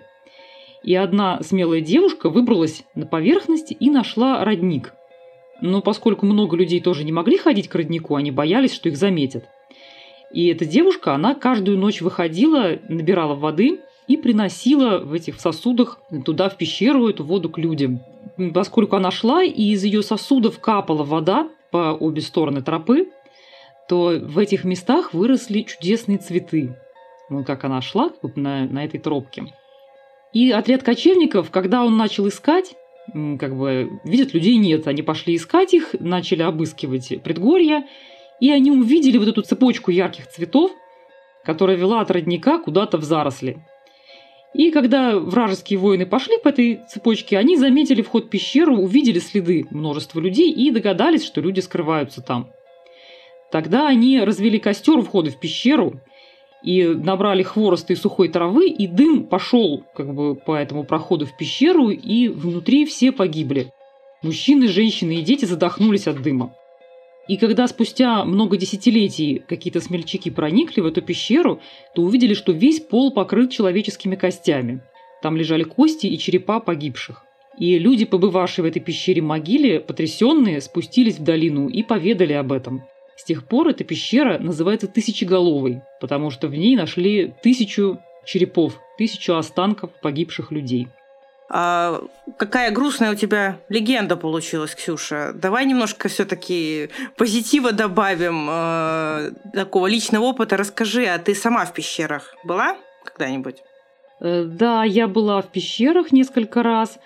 И 0.82 0.94
одна 0.94 1.40
смелая 1.42 1.80
девушка 1.80 2.30
выбралась 2.30 2.84
на 2.94 3.06
поверхность 3.06 3.74
и 3.78 3.90
нашла 3.90 4.44
родник. 4.44 4.94
Но 5.60 5.82
поскольку 5.82 6.24
много 6.26 6.56
людей 6.56 6.80
тоже 6.80 7.04
не 7.04 7.12
могли 7.12 7.36
ходить 7.36 7.68
к 7.68 7.74
роднику, 7.74 8.14
они 8.14 8.30
боялись, 8.30 8.74
что 8.74 8.88
их 8.88 8.96
заметят. 8.96 9.44
И 10.32 10.46
эта 10.46 10.64
девушка, 10.64 11.14
она 11.14 11.34
каждую 11.34 11.76
ночь 11.76 12.00
выходила, 12.00 12.78
набирала 12.88 13.34
воды 13.34 13.80
и 14.10 14.16
приносила 14.16 14.98
в 14.98 15.12
этих 15.12 15.40
сосудах 15.40 16.00
туда, 16.24 16.48
в 16.48 16.56
пещеру, 16.56 17.08
эту 17.08 17.22
воду 17.22 17.48
к 17.48 17.58
людям. 17.58 18.00
Поскольку 18.52 18.96
она 18.96 19.12
шла, 19.12 19.44
и 19.44 19.70
из 19.70 19.84
ее 19.84 20.02
сосудов 20.02 20.58
капала 20.58 21.04
вода 21.04 21.48
по 21.70 21.92
обе 21.92 22.20
стороны 22.20 22.60
тропы, 22.60 23.08
то 23.88 24.18
в 24.20 24.36
этих 24.40 24.64
местах 24.64 25.14
выросли 25.14 25.62
чудесные 25.62 26.18
цветы. 26.18 26.76
Ну, 27.28 27.44
как 27.44 27.62
она 27.62 27.80
шла 27.80 28.10
на, 28.34 28.66
на 28.66 28.84
этой 28.84 28.98
тропке. 28.98 29.44
И 30.32 30.50
отряд 30.50 30.82
кочевников, 30.82 31.52
когда 31.52 31.84
он 31.84 31.96
начал 31.96 32.26
искать, 32.26 32.74
как 33.38 33.56
бы 33.56 34.00
видят, 34.02 34.34
людей 34.34 34.56
нет. 34.56 34.88
Они 34.88 35.02
пошли 35.02 35.36
искать 35.36 35.72
их, 35.72 35.94
начали 36.00 36.42
обыскивать 36.42 37.22
предгорья, 37.22 37.86
и 38.40 38.50
они 38.50 38.72
увидели 38.72 39.18
вот 39.18 39.28
эту 39.28 39.42
цепочку 39.42 39.92
ярких 39.92 40.26
цветов, 40.26 40.72
которая 41.44 41.76
вела 41.76 42.00
от 42.00 42.10
родника 42.10 42.58
куда-то 42.58 42.98
в 42.98 43.04
заросли. 43.04 43.64
И 44.52 44.70
когда 44.72 45.18
вражеские 45.18 45.78
воины 45.78 46.06
пошли 46.06 46.36
по 46.42 46.48
этой 46.48 46.80
цепочке, 46.88 47.38
они 47.38 47.56
заметили 47.56 48.02
вход 48.02 48.26
в 48.26 48.28
пещеру, 48.28 48.76
увидели 48.76 49.20
следы 49.20 49.66
множества 49.70 50.18
людей 50.18 50.50
и 50.50 50.70
догадались, 50.70 51.24
что 51.24 51.40
люди 51.40 51.60
скрываются 51.60 52.20
там. 52.20 52.50
Тогда 53.52 53.88
они 53.88 54.20
развели 54.20 54.58
костер 54.58 54.98
у 54.98 55.02
входа 55.02 55.30
в 55.30 55.38
пещеру 55.38 56.00
и 56.62 56.84
набрали 56.84 57.42
хвороста 57.42 57.92
и 57.92 57.96
сухой 57.96 58.28
травы, 58.28 58.68
и 58.68 58.86
дым 58.86 59.24
пошел 59.24 59.84
как 59.94 60.14
бы 60.14 60.34
по 60.34 60.56
этому 60.56 60.84
проходу 60.84 61.26
в 61.26 61.36
пещеру, 61.36 61.90
и 61.90 62.28
внутри 62.28 62.84
все 62.86 63.12
погибли. 63.12 63.72
Мужчины, 64.22 64.68
женщины 64.68 65.16
и 65.16 65.22
дети 65.22 65.46
задохнулись 65.46 66.06
от 66.06 66.20
дыма. 66.22 66.54
И 67.28 67.36
когда 67.36 67.68
спустя 67.68 68.24
много 68.24 68.56
десятилетий 68.56 69.42
какие-то 69.46 69.80
смельчаки 69.80 70.30
проникли 70.30 70.80
в 70.80 70.86
эту 70.86 71.02
пещеру, 71.02 71.60
то 71.94 72.02
увидели, 72.02 72.34
что 72.34 72.52
весь 72.52 72.80
пол 72.80 73.12
покрыт 73.12 73.50
человеческими 73.50 74.16
костями. 74.16 74.82
Там 75.22 75.36
лежали 75.36 75.62
кости 75.62 76.06
и 76.06 76.18
черепа 76.18 76.60
погибших. 76.60 77.24
И 77.58 77.78
люди, 77.78 78.04
побывавшие 78.04 78.64
в 78.64 78.66
этой 78.66 78.80
пещере 78.80 79.20
могиле, 79.20 79.80
потрясенные, 79.80 80.60
спустились 80.60 81.18
в 81.18 81.24
долину 81.24 81.68
и 81.68 81.82
поведали 81.82 82.32
об 82.32 82.52
этом. 82.52 82.84
С 83.16 83.24
тех 83.24 83.46
пор 83.46 83.68
эта 83.68 83.84
пещера 83.84 84.38
называется 84.38 84.88
Тысячеголовой, 84.88 85.82
потому 86.00 86.30
что 86.30 86.48
в 86.48 86.54
ней 86.54 86.74
нашли 86.74 87.34
тысячу 87.42 87.98
черепов, 88.24 88.80
тысячу 88.96 89.34
останков 89.34 89.90
погибших 90.00 90.52
людей. 90.52 90.88
А 91.52 92.00
какая 92.36 92.70
грустная 92.70 93.10
у 93.10 93.16
тебя 93.16 93.58
легенда 93.68 94.16
получилась, 94.16 94.74
Ксюша. 94.74 95.32
Давай 95.34 95.66
немножко 95.66 96.08
все-таки 96.08 96.90
позитива 97.16 97.72
добавим, 97.72 98.46
э, 98.48 99.32
такого 99.52 99.88
личного 99.88 100.26
опыта. 100.26 100.56
Расскажи, 100.56 101.06
а 101.06 101.18
ты 101.18 101.34
сама 101.34 101.64
в 101.64 101.72
пещерах 101.74 102.34
была 102.44 102.76
когда-нибудь? 103.04 103.64
Э, 104.20 104.44
Да, 104.44 104.84
я 104.84 105.08
была 105.08 105.42
в 105.42 105.48
пещерах 105.48 106.12
несколько 106.12 106.62
раз. 106.62 106.98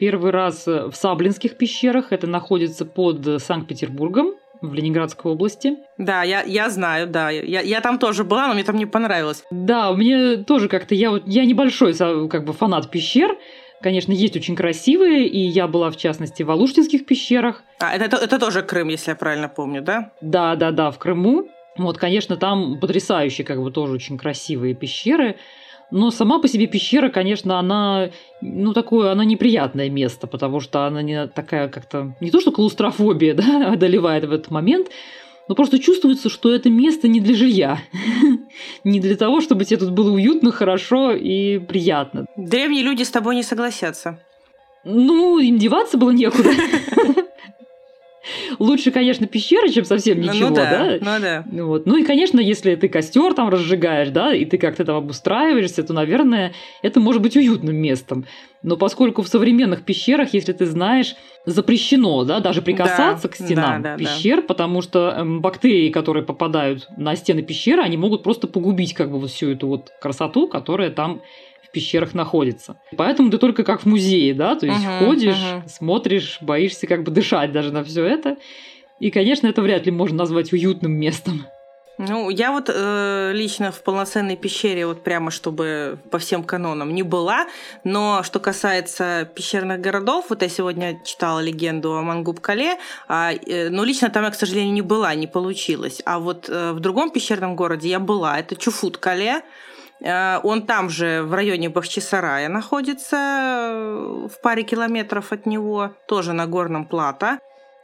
Первый 0.00 0.32
раз 0.32 0.66
э, 0.66 0.86
в 0.90 0.96
Саблинских 0.96 1.56
пещерах, 1.56 2.10
это 2.10 2.26
находится 2.26 2.84
под 2.84 3.40
Санкт-Петербургом, 3.40 4.34
в 4.62 4.74
Ленинградской 4.74 5.30
области. 5.30 5.76
Да, 5.98 6.22
я, 6.24 6.42
я 6.42 6.70
знаю, 6.70 7.06
да. 7.06 7.30
Я, 7.30 7.60
я 7.60 7.80
там 7.80 7.98
тоже 7.98 8.24
была, 8.24 8.48
но 8.48 8.54
мне 8.54 8.64
там 8.64 8.76
не 8.76 8.86
понравилось. 8.86 9.44
Да, 9.50 9.92
мне 9.92 10.38
тоже 10.38 10.68
как-то... 10.68 10.94
Я, 10.94 11.10
вот, 11.10 11.22
я 11.26 11.44
небольшой 11.44 11.94
как 11.94 12.44
бы 12.44 12.52
фанат 12.52 12.90
пещер, 12.90 13.36
Конечно, 13.82 14.12
есть 14.12 14.36
очень 14.36 14.54
красивые, 14.54 15.26
и 15.26 15.38
я 15.38 15.66
была, 15.66 15.90
в 15.90 15.96
частности, 15.96 16.42
в 16.42 16.50
Алуштинских 16.50 17.04
пещерах. 17.04 17.62
А, 17.80 17.94
это, 17.94 18.16
это 18.16 18.38
тоже 18.38 18.62
Крым, 18.62 18.88
если 18.88 19.10
я 19.10 19.16
правильно 19.16 19.48
помню, 19.48 19.82
да? 19.82 20.12
Да, 20.20 20.54
да, 20.56 20.70
да, 20.70 20.90
в 20.90 20.98
Крыму. 20.98 21.48
Вот, 21.76 21.98
конечно, 21.98 22.36
там 22.36 22.78
потрясающие, 22.78 23.46
как 23.46 23.62
бы 23.62 23.70
тоже 23.70 23.94
очень 23.94 24.18
красивые 24.18 24.74
пещеры. 24.74 25.36
Но 25.90 26.10
сама 26.10 26.38
по 26.38 26.48
себе 26.48 26.66
пещера, 26.66 27.10
конечно, 27.10 27.58
она, 27.58 28.10
ну, 28.40 28.72
такое, 28.72 29.12
она 29.12 29.24
неприятное 29.24 29.90
место, 29.90 30.26
потому 30.26 30.60
что 30.60 30.86
она 30.86 31.02
не 31.02 31.26
такая 31.26 31.68
как-то, 31.68 32.14
не 32.20 32.30
то 32.30 32.40
что 32.40 32.50
клаустрофобия, 32.50 33.34
да, 33.42 33.72
одолевает 33.72 34.24
в 34.24 34.32
этот 34.32 34.50
момент, 34.50 34.88
но 35.52 35.54
просто 35.54 35.78
чувствуется, 35.78 36.30
что 36.30 36.50
это 36.50 36.70
место 36.70 37.08
не 37.08 37.20
для 37.20 37.34
жилья. 37.34 37.78
не 38.84 39.00
для 39.00 39.16
того, 39.16 39.42
чтобы 39.42 39.66
тебе 39.66 39.80
тут 39.80 39.90
было 39.90 40.10
уютно, 40.10 40.50
хорошо 40.50 41.12
и 41.12 41.58
приятно. 41.58 42.24
Древние 42.38 42.82
люди 42.82 43.02
с 43.02 43.10
тобой 43.10 43.34
не 43.34 43.42
согласятся. 43.42 44.18
Ну, 44.82 45.38
им 45.38 45.58
деваться 45.58 45.98
было 45.98 46.08
некуда. 46.08 46.52
Лучше, 48.58 48.90
конечно, 48.90 49.26
пещера, 49.26 49.68
чем 49.68 49.84
совсем 49.84 50.20
ну 50.20 50.32
ничего, 50.32 50.48
ну, 50.50 50.54
да, 50.54 50.70
да? 50.70 50.98
Ну 51.00 51.22
да. 51.22 51.64
Вот. 51.64 51.86
Ну 51.86 51.96
и, 51.96 52.04
конечно, 52.04 52.40
если 52.40 52.74
ты 52.76 52.88
костер 52.88 53.34
там 53.34 53.48
разжигаешь, 53.48 54.10
да, 54.10 54.34
и 54.34 54.44
ты 54.44 54.58
как-то 54.58 54.84
там 54.84 54.96
обустраиваешься, 54.96 55.82
то, 55.82 55.92
наверное, 55.92 56.52
это 56.82 57.00
может 57.00 57.22
быть 57.22 57.36
уютным 57.36 57.76
местом. 57.76 58.26
Но 58.62 58.76
поскольку 58.76 59.22
в 59.22 59.28
современных 59.28 59.84
пещерах, 59.84 60.34
если 60.34 60.52
ты 60.52 60.66
знаешь, 60.66 61.16
запрещено, 61.46 62.24
да, 62.24 62.38
даже 62.38 62.62
прикасаться 62.62 63.28
да, 63.28 63.28
к 63.28 63.34
стенам 63.34 63.82
да, 63.82 63.90
да, 63.92 63.96
пещер, 63.96 64.36
да. 64.36 64.46
потому 64.46 64.82
что 64.82 65.14
эм, 65.18 65.40
бактерии, 65.40 65.90
которые 65.90 66.24
попадают 66.24 66.88
на 66.96 67.16
стены 67.16 67.42
пещеры, 67.42 67.82
они 67.82 67.96
могут 67.96 68.22
просто 68.22 68.46
погубить 68.46 68.94
как 68.94 69.10
бы 69.10 69.18
вот 69.18 69.30
всю 69.30 69.50
эту 69.50 69.66
вот 69.66 69.90
красоту, 70.00 70.46
которая 70.46 70.90
там 70.90 71.22
пещерах 71.72 72.14
находится. 72.14 72.76
Поэтому 72.96 73.30
ты 73.30 73.38
только 73.38 73.64
как 73.64 73.82
в 73.82 73.86
музее, 73.86 74.34
да, 74.34 74.54
то 74.54 74.66
есть 74.66 74.84
uh-huh, 74.84 75.06
ходишь, 75.06 75.34
uh-huh. 75.34 75.68
смотришь, 75.68 76.38
боишься 76.40 76.86
как 76.86 77.02
бы 77.02 77.10
дышать 77.10 77.52
даже 77.52 77.72
на 77.72 77.82
все 77.82 78.04
это. 78.04 78.36
И, 79.00 79.10
конечно, 79.10 79.48
это 79.48 79.62
вряд 79.62 79.86
ли 79.86 79.92
можно 79.92 80.18
назвать 80.18 80.52
уютным 80.52 80.92
местом. 80.92 81.46
Ну, 81.98 82.30
я 82.30 82.52
вот 82.52 82.70
э, 82.72 83.32
лично 83.34 83.70
в 83.70 83.82
полноценной 83.82 84.36
пещере 84.36 84.86
вот 84.86 85.04
прямо, 85.04 85.30
чтобы 85.30 85.98
по 86.10 86.18
всем 86.18 86.42
канонам 86.42 86.94
не 86.94 87.02
была, 87.02 87.46
но 87.84 88.22
что 88.22 88.40
касается 88.40 89.28
пещерных 89.34 89.80
городов, 89.80 90.26
вот 90.30 90.42
я 90.42 90.48
сегодня 90.48 90.98
читала 91.04 91.40
легенду 91.40 91.92
о 91.96 92.02
Мангуб-Кале, 92.02 92.78
а, 93.08 93.32
э, 93.32 93.68
но 93.68 93.84
лично 93.84 94.08
там 94.08 94.24
я, 94.24 94.30
к 94.30 94.34
сожалению, 94.34 94.72
не 94.72 94.82
была, 94.82 95.14
не 95.14 95.26
получилось. 95.26 96.00
А 96.04 96.18
вот 96.18 96.48
э, 96.48 96.72
в 96.72 96.80
другом 96.80 97.10
пещерном 97.10 97.56
городе 97.56 97.88
я 97.88 98.00
была, 98.00 98.38
это 98.38 98.54
Чуфут-Кале, 98.54 99.42
он 100.04 100.66
там 100.66 100.90
же, 100.90 101.22
в 101.22 101.32
районе 101.32 101.68
Бахчисарая, 101.68 102.48
находится, 102.48 103.16
э, 103.16 104.28
в 104.28 104.40
паре 104.40 104.64
километров 104.64 105.32
от 105.32 105.46
него, 105.46 105.92
тоже 106.06 106.32
на 106.32 106.46
горном 106.46 106.86
плато. 106.86 107.38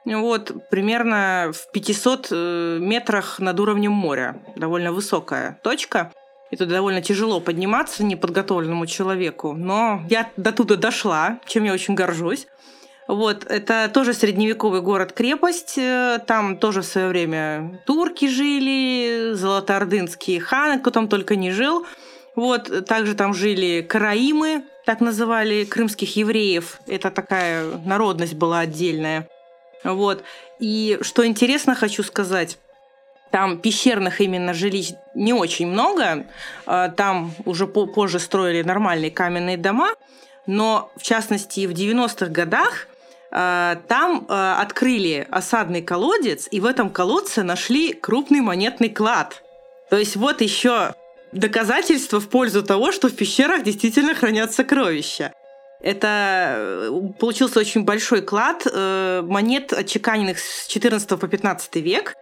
Вот, 0.05 0.53
примерно 0.71 1.53
в 1.53 1.71
500 1.71 2.29
э, 2.31 2.79
метрах 2.81 3.39
над 3.39 3.61
уровнем 3.61 3.93
моря. 3.93 4.41
Довольно 4.57 4.93
высокая 4.93 5.61
точка. 5.63 6.13
И 6.51 6.57
туда 6.57 6.77
довольно 6.77 7.03
тяжело 7.03 7.41
подниматься 7.41 8.03
неподготовленному 8.03 8.87
человеку. 8.87 9.53
Но 9.53 10.03
я 10.09 10.31
до 10.37 10.51
туда 10.53 10.77
дошла, 10.77 11.39
чем 11.47 11.65
я 11.65 11.73
очень 11.73 11.95
горжусь. 11.95 12.47
Вот, 13.07 13.45
это 13.45 13.91
тоже 13.93 14.13
средневековый 14.13 14.81
город-крепость. 14.81 15.79
Там 16.27 16.57
тоже 16.59 16.83
в 16.83 16.87
свое 16.87 17.09
время 17.09 17.81
турки 17.87 18.29
жили, 18.29 19.33
золотоордынские 19.35 20.41
ханы, 20.41 20.79
кто 20.79 20.91
там 20.91 21.09
только 21.09 21.37
не 21.37 21.51
жил. 21.51 21.87
Вот, 22.38 22.87
также 22.87 23.16
там 23.16 23.35
жили 23.35 23.83
караимы, 23.83 24.62
так 24.87 25.00
называли 25.00 25.64
крымских 25.64 26.14
евреев. 26.14 26.78
Это 26.87 27.11
такая 27.11 27.64
народность 27.85 28.35
была 28.35 28.61
отдельная. 28.61 29.28
Вот. 29.83 30.23
И 30.61 31.01
что 31.03 31.27
интересно, 31.27 31.74
хочу 31.74 32.05
сказать, 32.05 32.57
там 33.33 33.59
пещерных 33.59 34.20
именно 34.20 34.55
жилищ 34.55 34.92
не 35.16 35.33
очень 35.33 35.66
много. 35.66 36.27
А, 36.64 36.90
там 36.90 37.35
уже 37.44 37.66
позже 37.66 38.20
строили 38.20 38.62
нормальные 38.62 39.11
каменные 39.11 39.57
дома. 39.57 39.94
Но, 40.46 40.92
в 40.96 41.03
частности, 41.03 41.66
в 41.66 41.72
90-х 41.72 42.27
годах 42.27 42.87
а, 43.33 43.81
там 43.88 44.27
а, 44.29 44.62
открыли 44.62 45.27
осадный 45.29 45.83
колодец, 45.83 46.46
и 46.53 46.61
в 46.61 46.66
этом 46.66 46.90
колодце 46.90 47.42
нашли 47.42 47.94
крупный 47.94 48.42
монетный 48.42 48.90
клад. 48.90 49.42
То 49.90 49.96
есть 49.96 50.14
вот 50.14 50.40
еще 50.40 50.94
доказательство 51.33 52.21
в 52.21 52.29
пользу 52.29 52.62
того, 52.62 52.93
что 52.93 53.09
в 53.09 53.17
пещерах 53.17 53.62
действительно 53.62 54.14
хранят 54.14 54.53
сокровища. 54.53 55.33
Это 55.81 56.55
э, 56.59 57.01
получился 57.19 57.61
очень 57.61 57.85
большой 57.85 58.23
клад 58.23 58.67
э, 58.67 59.23
монет, 59.23 59.73
отчеканенных 59.73 60.38
с 60.38 60.67
14 60.67 61.09
по 61.09 61.29
15 61.29 61.77
век. 61.77 62.14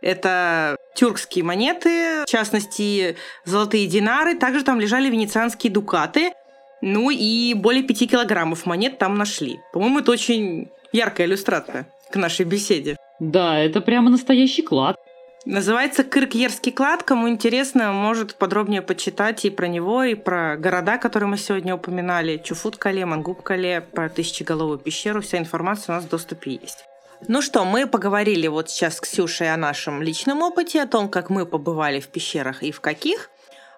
Это 0.00 0.76
тюркские 0.94 1.44
монеты, 1.44 2.22
в 2.22 2.26
частности, 2.26 3.16
золотые 3.44 3.86
динары. 3.86 4.36
Также 4.36 4.64
там 4.64 4.80
лежали 4.80 5.10
венецианские 5.10 5.72
дукаты. 5.72 6.32
Ну 6.80 7.10
и 7.10 7.54
более 7.54 7.84
5 7.84 8.10
килограммов 8.10 8.66
монет 8.66 8.98
там 8.98 9.16
нашли. 9.16 9.60
По-моему, 9.72 10.00
это 10.00 10.10
очень 10.10 10.68
яркая 10.92 11.26
иллюстрация 11.26 11.86
к 12.10 12.16
нашей 12.16 12.44
беседе. 12.44 12.96
Да, 13.20 13.58
это 13.58 13.80
прямо 13.80 14.10
настоящий 14.10 14.62
клад. 14.62 14.96
Называется 15.44 16.04
Кыркьерский 16.04 16.70
клад. 16.70 17.02
Кому 17.02 17.28
интересно, 17.28 17.92
может 17.92 18.36
подробнее 18.36 18.80
почитать 18.80 19.44
и 19.44 19.50
про 19.50 19.66
него, 19.66 20.04
и 20.04 20.14
про 20.14 20.56
города, 20.56 20.98
которые 20.98 21.28
мы 21.28 21.36
сегодня 21.36 21.74
упоминали. 21.74 22.38
Чуфут-Кале, 22.38 23.04
Мангуб-Кале, 23.04 23.80
про 23.80 24.08
Тысячеголовую 24.08 24.78
пещеру. 24.78 25.20
Вся 25.20 25.38
информация 25.38 25.94
у 25.94 25.96
нас 25.96 26.04
в 26.04 26.08
доступе 26.08 26.52
есть. 26.52 26.84
Ну 27.28 27.42
что, 27.42 27.64
мы 27.64 27.86
поговорили 27.86 28.46
вот 28.46 28.70
сейчас 28.70 28.96
с 28.96 29.00
Ксюшей 29.00 29.52
о 29.52 29.56
нашем 29.56 30.02
личном 30.02 30.42
опыте, 30.42 30.82
о 30.82 30.86
том, 30.86 31.08
как 31.08 31.30
мы 31.30 31.46
побывали 31.46 32.00
в 32.00 32.08
пещерах 32.08 32.62
и 32.62 32.72
в 32.72 32.80
каких. 32.80 33.30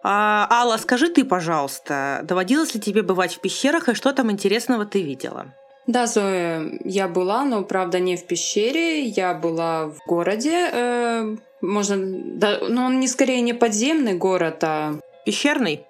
А, 0.02 0.46
Алла, 0.50 0.76
скажи 0.76 1.08
ты, 1.08 1.24
пожалуйста, 1.24 2.20
доводилось 2.24 2.74
ли 2.74 2.80
тебе 2.80 3.02
бывать 3.02 3.34
в 3.34 3.40
пещерах 3.40 3.88
и 3.88 3.94
что 3.94 4.12
там 4.12 4.30
интересного 4.30 4.84
ты 4.84 5.02
видела? 5.02 5.54
Да, 5.86 6.06
Зоя, 6.06 6.78
я 6.84 7.08
была, 7.08 7.44
но 7.44 7.62
правда 7.62 8.00
не 8.00 8.16
в 8.16 8.26
пещере, 8.26 9.02
я 9.02 9.34
была 9.34 9.86
в 9.86 9.98
городе, 10.06 10.70
э, 10.72 11.36
можно, 11.64 11.96
да, 11.98 12.60
но 12.68 12.86
он 12.86 13.00
не 13.00 13.08
скорее 13.08 13.40
не 13.40 13.52
подземный 13.52 14.14
город, 14.14 14.62
а 14.62 14.98
пещерный. 15.24 15.86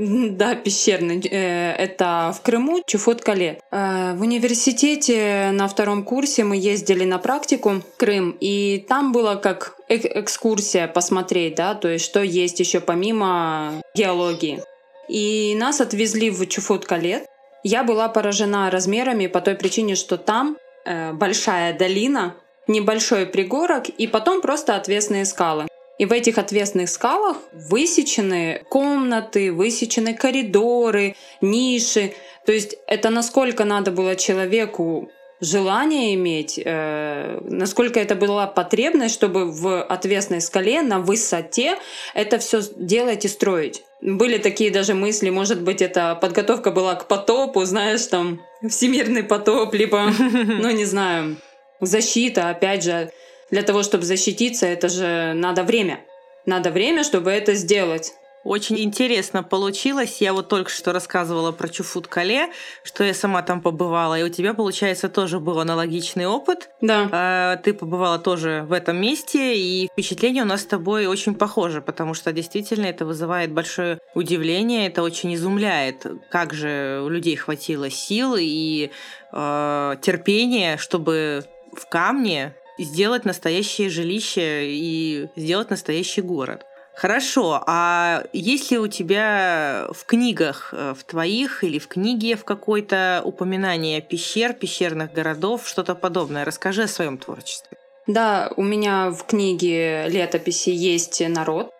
Да, 0.00 0.54
пещерный. 0.54 1.20
Э, 1.28 1.72
это 1.72 2.32
в 2.32 2.42
Крыму, 2.42 2.82
Чуфот-Кале. 2.86 3.58
Э, 3.72 4.14
в 4.14 4.20
университете 4.20 5.50
на 5.52 5.66
втором 5.66 6.04
курсе 6.04 6.44
мы 6.44 6.56
ездили 6.56 7.04
на 7.04 7.18
практику 7.18 7.70
в 7.70 7.96
Крым, 7.96 8.36
и 8.40 8.84
там 8.88 9.10
было 9.10 9.34
как 9.34 9.76
экскурсия 9.88 10.86
посмотреть, 10.86 11.56
да, 11.56 11.74
то 11.74 11.88
есть 11.88 12.04
что 12.04 12.22
есть 12.22 12.60
еще 12.60 12.78
помимо 12.78 13.82
геологии. 13.96 14.62
И 15.08 15.56
нас 15.58 15.80
отвезли 15.80 16.30
в 16.30 16.42
Чуфот-Кале. 16.42 17.26
Я 17.64 17.82
была 17.82 18.08
поражена 18.08 18.70
размерами 18.70 19.26
по 19.26 19.40
той 19.40 19.56
причине, 19.56 19.96
что 19.96 20.16
там 20.16 20.58
э, 20.84 21.12
большая 21.12 21.76
долина, 21.76 22.36
небольшой 22.68 23.26
пригорок 23.26 23.88
и 23.88 24.06
потом 24.06 24.40
просто 24.40 24.76
отвесные 24.76 25.24
скалы. 25.24 25.66
И 25.98 26.04
в 26.04 26.12
этих 26.12 26.38
отвесных 26.38 26.88
скалах 26.88 27.38
высечены 27.52 28.62
комнаты, 28.68 29.52
высечены 29.52 30.14
коридоры, 30.14 31.16
ниши. 31.40 32.12
То 32.46 32.52
есть 32.52 32.76
это 32.86 33.10
насколько 33.10 33.64
надо 33.64 33.90
было 33.90 34.14
человеку 34.14 35.10
желание 35.40 36.14
иметь, 36.14 36.60
э, 36.64 37.40
насколько 37.42 38.00
это 38.00 38.14
была 38.14 38.46
потребность, 38.46 39.14
чтобы 39.14 39.50
в 39.50 39.82
отвесной 39.82 40.40
скале 40.40 40.82
на 40.82 40.98
высоте 40.98 41.76
это 42.14 42.38
все 42.38 42.60
делать 42.76 43.24
и 43.24 43.28
строить. 43.28 43.82
Были 44.00 44.38
такие 44.38 44.70
даже 44.70 44.94
мысли, 44.94 45.30
может 45.30 45.62
быть, 45.62 45.82
это 45.82 46.16
подготовка 46.20 46.70
была 46.70 46.94
к 46.94 47.08
потопу, 47.08 47.64
знаешь, 47.64 48.06
там 48.06 48.40
всемирный 48.68 49.24
потоп, 49.24 49.74
либо, 49.74 50.12
ну 50.20 50.70
не 50.70 50.84
знаю, 50.84 51.36
защита, 51.80 52.50
опять 52.50 52.84
же, 52.84 53.10
для 53.50 53.62
того, 53.62 53.82
чтобы 53.82 54.04
защититься, 54.04 54.66
это 54.66 54.88
же 54.88 55.32
надо 55.34 55.62
время. 55.62 56.00
Надо 56.46 56.70
время, 56.70 57.04
чтобы 57.04 57.30
это 57.30 57.54
сделать. 57.54 58.14
Очень 58.44 58.78
интересно 58.78 59.42
получилось. 59.42 60.20
Я 60.20 60.32
вот 60.32 60.48
только 60.48 60.70
что 60.70 60.92
рассказывала 60.92 61.52
про 61.52 61.68
Чуфут-Кале, 61.68 62.50
что 62.82 63.04
я 63.04 63.12
сама 63.12 63.42
там 63.42 63.60
побывала, 63.60 64.18
и 64.18 64.22
у 64.22 64.28
тебя, 64.28 64.54
получается, 64.54 65.08
тоже 65.08 65.40
был 65.40 65.58
аналогичный 65.60 66.26
опыт. 66.26 66.70
Да. 66.80 67.08
А, 67.12 67.56
ты 67.56 67.74
побывала 67.74 68.18
тоже 68.18 68.64
в 68.66 68.72
этом 68.72 68.98
месте, 69.00 69.56
и 69.56 69.88
впечатление 69.92 70.44
у 70.44 70.46
нас 70.46 70.62
с 70.62 70.66
тобой 70.66 71.06
очень 71.06 71.34
похоже, 71.34 71.82
потому 71.82 72.14
что 72.14 72.32
действительно 72.32 72.86
это 72.86 73.04
вызывает 73.04 73.52
большое 73.52 73.98
удивление, 74.14 74.86
это 74.86 75.02
очень 75.02 75.34
изумляет, 75.34 76.06
как 76.30 76.54
же 76.54 77.02
у 77.04 77.08
людей 77.08 77.36
хватило 77.36 77.90
сил 77.90 78.36
и 78.38 78.90
э, 79.32 79.96
терпения, 80.00 80.76
чтобы 80.78 81.44
в 81.72 81.88
камне 81.88 82.54
сделать 82.78 83.24
настоящее 83.24 83.88
жилище 83.88 84.70
и 84.70 85.28
сделать 85.36 85.70
настоящий 85.70 86.22
город. 86.22 86.64
Хорошо, 86.94 87.62
а 87.66 88.24
есть 88.32 88.72
ли 88.72 88.78
у 88.78 88.88
тебя 88.88 89.86
в 89.92 90.04
книгах, 90.04 90.70
э, 90.72 90.94
в 90.98 91.04
твоих 91.04 91.62
или 91.62 91.78
в 91.78 91.86
книге 91.86 92.34
в 92.34 92.44
какой-то 92.44 93.22
упоминание 93.24 94.00
пещер, 94.00 94.52
пещерных 94.52 95.12
городов, 95.12 95.68
что-то 95.68 95.94
подобное? 95.94 96.44
Расскажи 96.44 96.82
о 96.82 96.88
своем 96.88 97.16
творчестве. 97.16 97.78
Да, 98.08 98.50
у 98.56 98.64
меня 98.64 99.10
в 99.10 99.24
книге 99.26 100.08
летописи 100.08 100.70
есть 100.70 101.22
народ, 101.28 101.70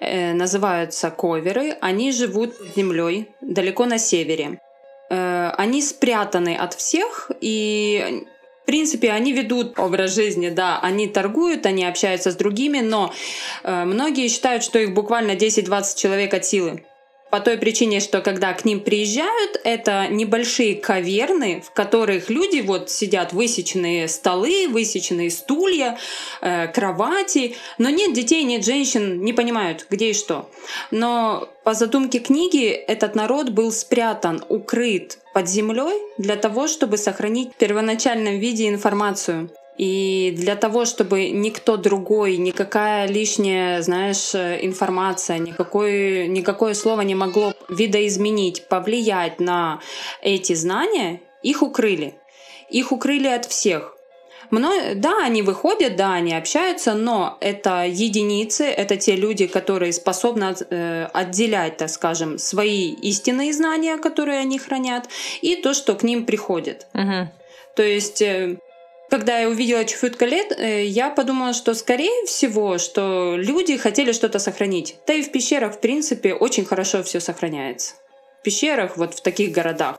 э, 0.00 0.32
называются 0.32 1.10
коверы. 1.10 1.76
Они 1.80 2.10
живут 2.10 2.58
под 2.58 2.74
землей, 2.74 3.28
далеко 3.40 3.86
на 3.86 3.98
севере. 3.98 4.58
Э, 5.08 5.50
они 5.56 5.82
спрятаны 5.82 6.56
от 6.56 6.74
всех, 6.74 7.30
и 7.40 8.26
в 8.64 8.66
принципе, 8.66 9.10
они 9.10 9.34
ведут 9.34 9.78
образ 9.78 10.14
жизни, 10.14 10.48
да, 10.48 10.80
они 10.80 11.06
торгуют, 11.06 11.66
они 11.66 11.84
общаются 11.84 12.30
с 12.30 12.34
другими, 12.34 12.80
но 12.80 13.12
э, 13.62 13.84
многие 13.84 14.28
считают, 14.28 14.64
что 14.64 14.78
их 14.78 14.94
буквально 14.94 15.32
10-20 15.32 15.98
человек 15.98 16.32
от 16.32 16.46
силы. 16.46 16.82
По 17.34 17.40
той 17.40 17.58
причине, 17.58 17.98
что 17.98 18.20
когда 18.20 18.52
к 18.52 18.64
ним 18.64 18.78
приезжают, 18.78 19.60
это 19.64 20.06
небольшие 20.06 20.76
каверны, 20.76 21.64
в 21.66 21.72
которых 21.72 22.30
люди 22.30 22.60
вот 22.60 22.90
сидят 22.90 23.32
высеченные 23.32 24.06
столы, 24.06 24.68
высеченные 24.68 25.32
стулья, 25.32 25.98
э, 26.40 26.68
кровати, 26.68 27.56
но 27.76 27.90
нет 27.90 28.12
детей, 28.14 28.44
нет 28.44 28.64
женщин, 28.64 29.20
не 29.24 29.32
понимают, 29.32 29.88
где 29.90 30.10
и 30.10 30.14
что. 30.14 30.48
Но 30.92 31.48
по 31.64 31.74
задумке 31.74 32.20
книги 32.20 32.68
этот 32.68 33.16
народ 33.16 33.48
был 33.48 33.72
спрятан, 33.72 34.44
укрыт 34.48 35.18
под 35.32 35.48
землей 35.48 36.00
для 36.16 36.36
того, 36.36 36.68
чтобы 36.68 36.98
сохранить 36.98 37.52
в 37.52 37.56
первоначальном 37.56 38.38
виде 38.38 38.68
информацию. 38.68 39.50
И 39.76 40.32
для 40.36 40.54
того, 40.54 40.84
чтобы 40.84 41.30
никто 41.30 41.76
другой, 41.76 42.36
никакая 42.36 43.08
лишняя, 43.08 43.82
знаешь, 43.82 44.34
информация, 44.34 45.38
никакое, 45.38 46.28
никакое 46.28 46.74
слово 46.74 47.00
не 47.00 47.14
могло 47.14 47.54
видоизменить, 47.68 48.68
повлиять 48.68 49.40
на 49.40 49.80
эти 50.22 50.52
знания, 50.54 51.20
их 51.42 51.62
укрыли. 51.62 52.14
Их 52.70 52.92
укрыли 52.92 53.26
от 53.28 53.46
всех. 53.46 53.94
Да, 54.50 55.24
они 55.24 55.42
выходят, 55.42 55.96
да, 55.96 56.14
они 56.14 56.34
общаются, 56.34 56.94
но 56.94 57.38
это 57.40 57.84
единицы, 57.86 58.64
это 58.64 58.96
те 58.96 59.16
люди, 59.16 59.46
которые 59.46 59.92
способны 59.92 60.54
э, 60.70 61.08
отделять, 61.12 61.78
так 61.78 61.88
скажем, 61.88 62.38
свои 62.38 62.92
истинные 62.92 63.52
знания, 63.52 63.96
которые 63.96 64.38
они 64.38 64.58
хранят, 64.58 65.08
и 65.42 65.56
то, 65.56 65.74
что 65.74 65.94
к 65.94 66.02
ним 66.02 66.24
приходит. 66.24 66.86
Угу. 66.94 67.28
То 67.76 67.82
есть 67.82 68.22
э, 68.22 68.58
когда 69.10 69.38
я 69.38 69.48
увидела 69.48 69.84
Чуфют 69.84 70.16
Калет, 70.16 70.52
э, 70.58 70.84
я 70.86 71.10
подумала, 71.10 71.52
что 71.52 71.74
скорее 71.74 72.26
всего, 72.26 72.78
что 72.78 73.36
люди 73.36 73.76
хотели 73.76 74.12
что-то 74.12 74.38
сохранить. 74.38 74.96
Да 75.06 75.14
и 75.14 75.22
в 75.22 75.30
пещерах, 75.30 75.74
в 75.74 75.80
принципе, 75.80 76.34
очень 76.34 76.64
хорошо 76.64 77.02
все 77.02 77.20
сохраняется. 77.20 77.94
В 78.40 78.42
пещерах, 78.42 78.96
вот 78.96 79.14
в 79.14 79.22
таких 79.22 79.52
городах 79.52 79.96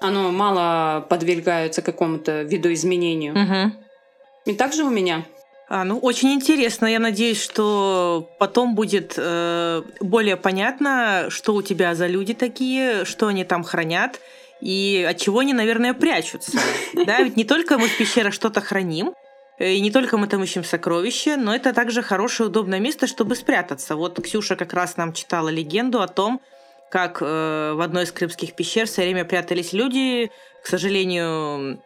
оно 0.00 0.32
мало 0.32 1.00
подвергается 1.02 1.80
какому-то 1.80 2.42
видоизменению. 2.42 3.34
Угу. 3.34 3.72
И 4.46 4.54
также 4.54 4.82
у 4.82 4.90
меня. 4.90 5.24
А, 5.68 5.84
ну, 5.84 5.98
очень 5.98 6.32
интересно. 6.32 6.86
Я 6.86 6.98
надеюсь, 6.98 7.40
что 7.40 8.28
потом 8.38 8.74
будет 8.74 9.14
э, 9.16 9.82
более 10.00 10.36
понятно, 10.36 11.26
что 11.28 11.54
у 11.54 11.62
тебя 11.62 11.94
за 11.94 12.08
люди 12.08 12.34
такие, 12.34 13.04
что 13.04 13.28
они 13.28 13.44
там 13.44 13.62
хранят 13.62 14.20
и 14.62 15.04
от 15.10 15.18
чего 15.18 15.40
они, 15.40 15.52
наверное, 15.52 15.92
прячутся. 15.92 16.52
Да, 16.94 17.20
ведь 17.20 17.36
не 17.36 17.44
только 17.44 17.78
мы 17.78 17.88
в 17.88 17.98
пещерах 17.98 18.32
что-то 18.32 18.60
храним, 18.60 19.14
и 19.58 19.80
не 19.80 19.90
только 19.90 20.16
мы 20.18 20.28
там 20.28 20.42
ищем 20.42 20.62
сокровища, 20.62 21.36
но 21.36 21.54
это 21.54 21.72
также 21.72 22.02
хорошее, 22.02 22.48
удобное 22.48 22.78
место, 22.78 23.06
чтобы 23.06 23.34
спрятаться. 23.34 23.96
Вот 23.96 24.20
Ксюша 24.22 24.54
как 24.56 24.72
раз 24.72 24.96
нам 24.96 25.12
читала 25.12 25.48
легенду 25.48 26.00
о 26.00 26.06
том, 26.06 26.40
как 26.90 27.18
э, 27.20 27.72
в 27.74 27.80
одной 27.80 28.04
из 28.04 28.12
крымских 28.12 28.54
пещер 28.54 28.86
все 28.86 29.02
время 29.02 29.24
прятались 29.24 29.72
люди. 29.72 30.30
К 30.62 30.66
сожалению, 30.66 31.82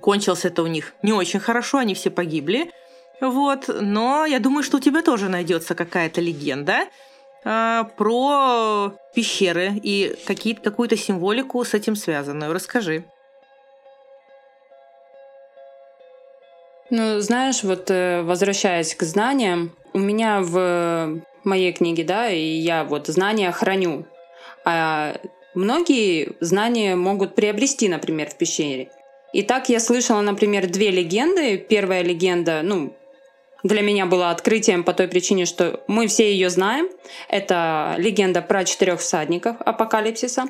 кончилось 0.00 0.44
это 0.44 0.62
у 0.62 0.66
них 0.66 0.94
не 1.02 1.12
очень 1.12 1.40
хорошо, 1.40 1.78
они 1.78 1.94
все 1.94 2.10
погибли. 2.10 2.70
Вот, 3.20 3.68
но 3.68 4.24
я 4.24 4.38
думаю, 4.38 4.62
что 4.62 4.78
у 4.78 4.80
тебя 4.80 5.02
тоже 5.02 5.28
найдется 5.28 5.74
какая-то 5.74 6.20
легенда 6.20 6.86
э, 7.44 7.84
про 7.96 8.92
пещеры 9.14 9.72
и 9.82 10.16
какие 10.26 10.54
какую-то 10.54 10.96
символику 10.96 11.64
с 11.64 11.74
этим 11.74 11.96
связанную. 11.96 12.52
Расскажи. 12.52 13.04
Ну, 16.90 17.20
знаешь, 17.20 17.62
вот 17.62 17.90
э, 17.90 18.22
возвращаясь 18.22 18.94
к 18.94 19.02
знаниям, 19.02 19.74
у 19.92 19.98
меня 19.98 20.40
в 20.40 21.20
моей 21.44 21.72
книге, 21.72 22.04
да, 22.04 22.28
и 22.30 22.40
я 22.40 22.84
вот 22.84 23.06
знания 23.06 23.50
храню. 23.52 24.06
А 24.64 25.16
многие 25.54 26.36
знания 26.40 26.96
могут 26.96 27.34
приобрести, 27.34 27.88
например, 27.88 28.30
в 28.30 28.36
пещере. 28.36 28.90
И 29.32 29.42
так 29.42 29.68
я 29.68 29.80
слышала, 29.80 30.20
например, 30.20 30.68
две 30.68 30.90
легенды. 30.90 31.58
Первая 31.58 32.02
легенда, 32.02 32.60
ну, 32.62 32.94
для 33.64 33.80
меня 33.80 34.06
была 34.06 34.30
открытием 34.30 34.84
по 34.84 34.92
той 34.92 35.08
причине, 35.08 35.46
что 35.46 35.82
мы 35.88 36.06
все 36.06 36.30
ее 36.30 36.50
знаем. 36.50 36.88
Это 37.28 37.94
легенда 37.98 38.42
про 38.42 38.62
четырех 38.64 39.00
всадников 39.00 39.56
апокалипсиса. 39.60 40.44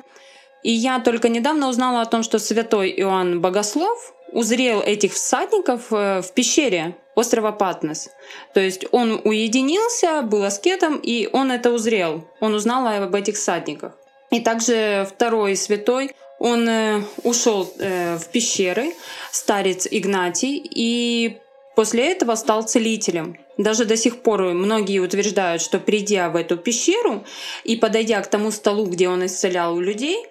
И 0.63 0.71
я 0.71 0.99
только 0.99 1.29
недавно 1.29 1.69
узнала 1.69 2.01
о 2.01 2.05
том, 2.05 2.23
что 2.23 2.39
святой 2.39 2.91
Иоанн 2.97 3.39
Богослов 3.39 4.13
узрел 4.31 4.81
этих 4.81 5.13
всадников 5.13 5.91
э, 5.91 6.21
в 6.21 6.33
пещере 6.33 6.95
острова 7.15 7.51
Патнес. 7.51 8.09
То 8.53 8.59
есть 8.59 8.85
он 8.91 9.21
уединился, 9.23 10.21
был 10.21 10.43
аскетом, 10.43 10.97
и 10.97 11.29
он 11.31 11.51
это 11.51 11.71
узрел. 11.71 12.27
Он 12.41 12.53
узнал 12.53 12.85
об 12.87 13.15
этих 13.15 13.35
всадниках. 13.35 13.93
И 14.31 14.41
также 14.41 15.07
второй 15.09 15.55
святой, 15.55 16.11
он 16.39 16.67
э, 16.67 17.01
ушел 17.23 17.71
э, 17.79 18.17
в 18.17 18.27
пещеры, 18.27 18.93
старец 19.31 19.87
Игнатий, 19.89 20.61
и 20.65 21.37
после 21.75 22.11
этого 22.11 22.35
стал 22.35 22.63
целителем. 22.63 23.37
Даже 23.57 23.85
до 23.85 23.97
сих 23.97 24.21
пор 24.21 24.53
многие 24.53 24.99
утверждают, 24.99 25.61
что 25.61 25.79
придя 25.79 26.29
в 26.29 26.35
эту 26.35 26.57
пещеру 26.57 27.25
и 27.63 27.75
подойдя 27.75 28.21
к 28.21 28.27
тому 28.27 28.51
столу, 28.51 28.85
где 28.85 29.09
он 29.09 29.25
исцелял 29.25 29.75
у 29.75 29.79
людей, 29.79 30.25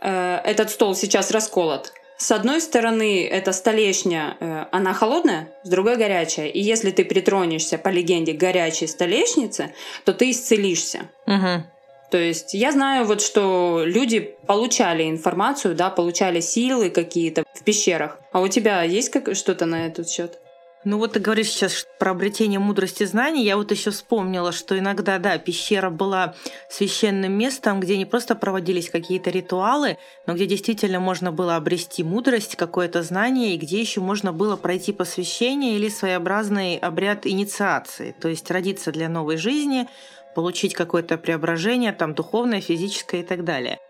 э, 0.00 0.40
этот 0.44 0.70
стол 0.70 0.94
сейчас 0.94 1.30
расколот. 1.30 1.92
С 2.18 2.30
одной 2.32 2.62
стороны, 2.62 3.26
эта 3.26 3.52
столешня, 3.52 4.38
она 4.72 4.94
холодная, 4.94 5.50
с 5.64 5.68
другой 5.68 5.96
горячая. 5.96 6.46
И 6.46 6.60
если 6.60 6.90
ты 6.90 7.04
притронешься, 7.04 7.76
по 7.76 7.90
легенде, 7.90 8.32
к 8.32 8.38
горячей 8.38 8.86
столешнице, 8.86 9.74
то 10.04 10.14
ты 10.14 10.30
исцелишься. 10.30 11.10
Угу. 11.26 11.64
То 12.10 12.18
есть 12.18 12.54
я 12.54 12.72
знаю 12.72 13.04
вот, 13.04 13.20
что 13.20 13.82
люди 13.84 14.36
получали 14.46 15.10
информацию, 15.10 15.74
да, 15.74 15.90
получали 15.90 16.40
силы 16.40 16.88
какие-то 16.88 17.44
в 17.52 17.62
пещерах. 17.64 18.18
А 18.32 18.40
у 18.40 18.48
тебя 18.48 18.82
есть 18.82 19.10
как 19.10 19.34
что-то 19.34 19.66
на 19.66 19.86
этот 19.86 20.08
счет? 20.08 20.38
Ну 20.86 20.98
вот 20.98 21.14
ты 21.14 21.18
говоришь 21.18 21.48
сейчас 21.48 21.84
про 21.98 22.12
обретение 22.12 22.60
мудрости 22.60 23.02
знаний. 23.02 23.44
Я 23.44 23.56
вот 23.56 23.72
еще 23.72 23.90
вспомнила, 23.90 24.52
что 24.52 24.78
иногда, 24.78 25.18
да, 25.18 25.36
пещера 25.36 25.90
была 25.90 26.36
священным 26.70 27.32
местом, 27.32 27.80
где 27.80 27.96
не 27.96 28.06
просто 28.06 28.36
проводились 28.36 28.88
какие-то 28.88 29.30
ритуалы, 29.30 29.98
но 30.28 30.34
где 30.34 30.46
действительно 30.46 31.00
можно 31.00 31.32
было 31.32 31.56
обрести 31.56 32.04
мудрость, 32.04 32.54
какое-то 32.54 33.02
знание, 33.02 33.56
и 33.56 33.58
где 33.58 33.80
еще 33.80 34.00
можно 34.00 34.32
было 34.32 34.54
пройти 34.54 34.92
посвящение 34.92 35.74
или 35.74 35.88
своеобразный 35.88 36.76
обряд 36.76 37.26
инициации, 37.26 38.14
то 38.20 38.28
есть 38.28 38.48
родиться 38.48 38.92
для 38.92 39.08
новой 39.08 39.38
жизни, 39.38 39.88
получить 40.36 40.74
какое-то 40.74 41.18
преображение, 41.18 41.90
там, 41.90 42.14
духовное, 42.14 42.60
физическое 42.60 43.22
и 43.22 43.24
так 43.24 43.42
далее. 43.42 43.80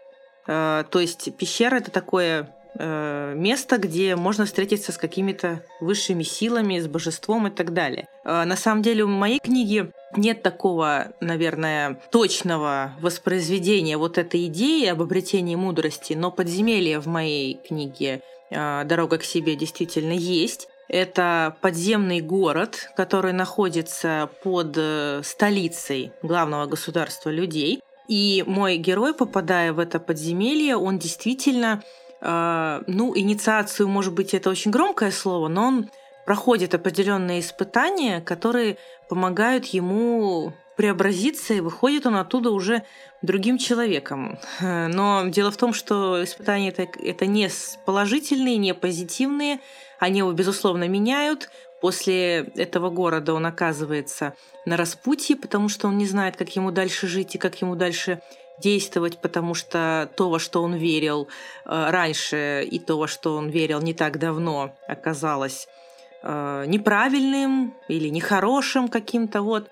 Э, 0.47 0.85
то 0.91 0.99
есть 0.99 1.37
пещера– 1.37 1.77
это 1.77 1.91
такое 1.91 2.56
э, 2.79 3.35
место, 3.37 3.79
где 3.79 4.17
можно 4.17 4.45
встретиться 4.45 4.93
с 4.93 4.99
какими-то 4.99 5.62
высшими 5.81 6.23
силами, 6.23 6.79
с 6.79 6.87
божеством 6.87 7.47
и 7.47 7.51
так 7.51 7.73
далее. 7.73 8.09
Э, 8.25 8.45
на 8.45 8.57
самом 8.57 8.83
деле 8.83 9.05
в 9.05 9.09
моей 9.09 9.39
книге 9.39 9.93
нет 10.17 10.43
такого, 10.43 11.12
наверное, 11.21 12.01
точного 12.11 12.93
воспроизведения 13.01 13.99
вот 13.99 14.19
этой 14.19 14.47
идеи 14.47 14.87
об 14.87 15.03
обретении 15.03 15.57
мудрости, 15.57 16.15
но 16.15 16.31
подземелье 16.31 17.01
в 17.01 17.07
моей 17.07 17.61
книге 17.67 18.23
«Дорога 18.51 19.19
к 19.19 19.25
себе» 19.25 19.57
действительно 19.57 20.12
есть. 20.12 20.69
Это 20.89 21.57
подземный 21.61 22.21
город, 22.21 22.91
который 22.97 23.33
находится 23.33 24.31
под 24.45 24.75
э, 24.77 25.23
столицей 25.25 26.12
главного 26.23 26.67
государства 26.67 27.31
людей. 27.31 27.81
И 28.07 28.45
мой 28.47 28.77
герой, 28.77 29.15
попадая 29.15 29.73
в 29.73 29.81
это 29.81 29.99
подземелье, 29.99 30.77
он 30.77 31.01
действительно, 31.01 31.83
э, 31.83 32.06
ну, 32.27 33.12
инициацию, 33.17 33.89
может 33.89 34.12
быть, 34.12 34.35
это 34.35 34.51
очень 34.51 34.71
громкое 34.71 35.11
слово, 35.11 35.49
но 35.49 35.67
он 35.67 35.91
проходит 36.25 36.75
определенные 36.75 37.41
испытания, 37.41 38.21
которые 38.21 38.79
помогают 39.09 39.67
ему 39.67 40.53
преобразиться, 40.77 41.55
и 41.55 41.61
выходит 41.61 42.07
он 42.07 42.17
оттуда 42.17 42.51
уже 42.51 42.83
другим 43.23 43.59
человеком. 43.59 44.39
Но 44.61 45.25
дело 45.29 45.51
в 45.51 45.57
том, 45.57 45.73
что 45.73 46.23
испытания 46.23 46.69
это, 46.69 46.87
это 47.01 47.27
не 47.27 47.49
положительные, 47.87 48.59
не 48.59 48.75
позитивные, 48.75 49.61
они 49.99 50.19
его, 50.19 50.33
безусловно, 50.33 50.87
меняют. 50.89 51.49
После 51.81 52.41
этого 52.57 52.91
города 52.91 53.35
он 53.35 53.47
оказывается 53.47 54.35
на 54.65 54.77
распутье, 54.77 55.37
потому 55.37 55.69
что 55.69 55.89
он 55.89 55.99
не 55.99 56.07
знает, 56.07 56.37
как 56.37 56.55
ему 56.57 56.71
дальше 56.73 57.07
жить 57.07 57.35
и 57.35 57.39
как 57.39 57.61
ему 57.61 57.77
дальше 57.77 58.21
действовать, 58.59 59.19
потому 59.19 59.55
что 59.55 60.11
то, 60.16 60.31
во 60.31 60.38
что 60.38 60.62
он 60.62 60.75
верил 60.75 61.29
э, 61.64 61.90
раньше, 61.90 62.66
и 62.71 62.79
то, 62.79 62.99
во 62.99 63.09
что 63.09 63.37
он 63.37 63.49
верил 63.49 63.81
не 63.81 63.95
так 63.95 64.19
давно, 64.19 64.75
оказалось 64.88 65.69
э, 66.23 66.64
неправильным 66.66 67.75
или 67.88 68.09
нехорошим 68.09 68.88
каким-то. 68.88 69.42
Вот. 69.42 69.69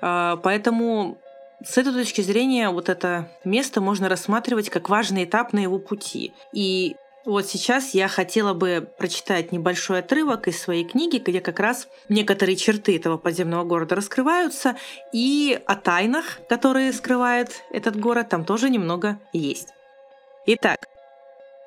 Э, 0.00 0.36
поэтому 0.42 1.18
с 1.64 1.78
этой 1.78 1.92
точки 1.92 2.20
зрения 2.20 2.70
вот 2.70 2.88
это 2.88 3.28
место 3.44 3.80
можно 3.80 4.08
рассматривать 4.08 4.70
как 4.70 4.88
важный 4.88 5.24
этап 5.24 5.52
на 5.52 5.60
его 5.60 5.78
пути. 5.78 6.32
И 6.52 6.96
вот 7.24 7.46
сейчас 7.46 7.94
я 7.94 8.08
хотела 8.08 8.54
бы 8.54 8.88
прочитать 8.98 9.52
небольшой 9.52 10.00
отрывок 10.00 10.48
из 10.48 10.60
своей 10.60 10.84
книги, 10.84 11.18
где 11.18 11.40
как 11.40 11.58
раз 11.58 11.88
некоторые 12.08 12.56
черты 12.56 12.96
этого 12.96 13.16
подземного 13.16 13.64
города 13.64 13.94
раскрываются, 13.94 14.76
и 15.12 15.60
о 15.66 15.74
тайнах, 15.74 16.40
которые 16.48 16.92
скрывает 16.92 17.62
этот 17.70 17.98
город, 17.98 18.28
там 18.28 18.44
тоже 18.44 18.70
немного 18.70 19.18
есть. 19.32 19.68
Итак, 20.46 20.88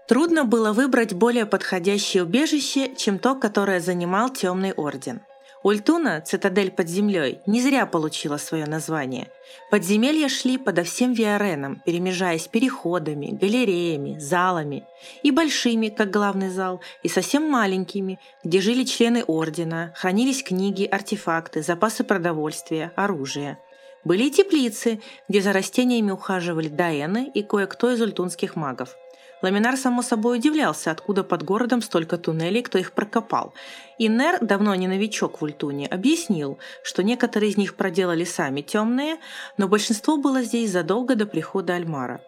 трудно 0.07 0.43
было 0.43 0.73
выбрать 0.73 1.13
более 1.13 1.45
подходящее 1.45 2.23
убежище, 2.23 2.95
чем 2.95 3.17
то, 3.17 3.35
которое 3.35 3.79
занимал 3.79 4.29
Темный 4.29 4.73
Орден– 4.73 5.21
Ультуна, 5.67 6.21
цитадель 6.21 6.71
под 6.71 6.88
землей, 6.88 7.41
не 7.45 7.62
зря 7.62 7.86
получила 7.86 8.38
свое 8.38 8.65
название. 8.65 9.27
Подземелья 9.69 10.30
шли 10.30 10.58
подо 10.58 10.84
всем 10.84 11.12
Виаренам, 11.12 11.82
перемежаясь 11.86 12.47
переходами, 12.47 13.38
галереями, 13.41 14.17
залами. 14.17 14.86
И 15.23 15.32
большими, 15.32 15.89
как 15.89 16.10
главный 16.10 16.51
зал, 16.51 16.80
и 17.03 17.10
совсем 17.10 17.51
маленькими, 17.51 18.17
где 18.45 18.62
жили 18.62 18.86
члены 18.86 19.25
Ордена, 19.27 19.91
хранились 19.97 20.41
книги, 20.41 20.86
артефакты, 20.86 21.62
запасы 21.62 22.06
продовольствия, 22.06 22.93
оружия. 22.95 23.60
Были 24.06 24.23
и 24.23 24.32
теплицы, 24.32 25.01
где 25.27 25.41
за 25.41 25.51
растениями 25.51 26.12
ухаживали 26.12 26.69
даэны 26.69 27.30
и 27.34 27.43
кое-кто 27.43 27.91
из 27.91 27.99
ультунских 27.99 28.56
магов– 28.56 28.95
Ламинар, 29.41 29.78
само 29.78 30.02
собой, 30.02 30.39
удивлялся, 30.39 30.89
откуда 30.89 31.23
под 31.23 31.43
городом 31.43 31.82
столько 31.82 32.17
туннелей, 32.17 32.63
кто 32.63 32.80
их 32.80 32.93
прокопал. 32.93 33.54
И 34.00 34.08
Нер, 34.08 34.39
давно 34.41 34.73
не 34.73 34.88
новичок 34.88 35.39
в 35.39 35.43
Ультуне, 35.43 35.88
объяснил, 35.88 36.58
что 36.84 37.04
некоторые 37.04 37.52
из 37.52 37.58
них 37.58 37.76
проделали 37.76 38.23
сами 38.23 38.62
темные, 38.62 39.17
но 39.58 39.67
большинство 39.67 40.17
было 40.17 40.41
здесь 40.41 40.71
задолго 40.71 41.15
до 41.15 41.28
прихода 41.28 41.76
Альмара. 41.76 42.21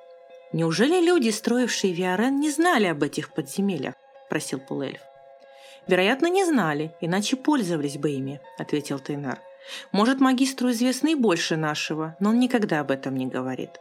«Неужели 0.52 1.04
люди, 1.04 1.30
строившие 1.30 1.94
Виарен, 1.94 2.40
не 2.40 2.52
знали 2.52 2.86
об 2.86 3.04
этих 3.04 3.34
подземельях?»– 3.34 3.96
просил 4.30 4.60
Пулельф. 4.60 5.02
«Вероятно, 5.88 6.28
не 6.28 6.46
знали, 6.46 6.92
иначе 7.02 7.36
пользовались 7.36 7.98
бы 7.98 8.12
ими»,– 8.12 8.40
ответил 8.60 9.00
Тейнар. 9.00 9.40
«Может, 9.92 10.20
магистру 10.20 10.72
известно 10.72 11.10
и 11.10 11.16
больше 11.16 11.56
нашего, 11.56 12.16
но 12.20 12.30
он 12.30 12.40
никогда 12.40 12.80
об 12.80 12.92
этом 12.92 13.16
не 13.16 13.26
говорит». 13.26 13.72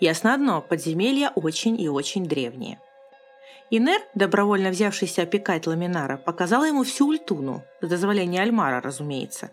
Ясно 0.00 0.34
одно, 0.34 0.60
подземелья 0.60 1.30
очень 1.34 1.80
и 1.80 1.88
очень 1.88 2.26
древние. 2.26 2.80
Инер, 3.70 4.00
добровольно 4.14 4.70
взявшийся 4.70 5.22
опекать 5.22 5.66
Ламинара, 5.66 6.16
показала 6.16 6.64
ему 6.64 6.84
всю 6.84 7.08
Ультуну, 7.08 7.64
с 7.80 7.88
дозволения 7.88 8.40
Альмара, 8.40 8.80
разумеется. 8.80 9.50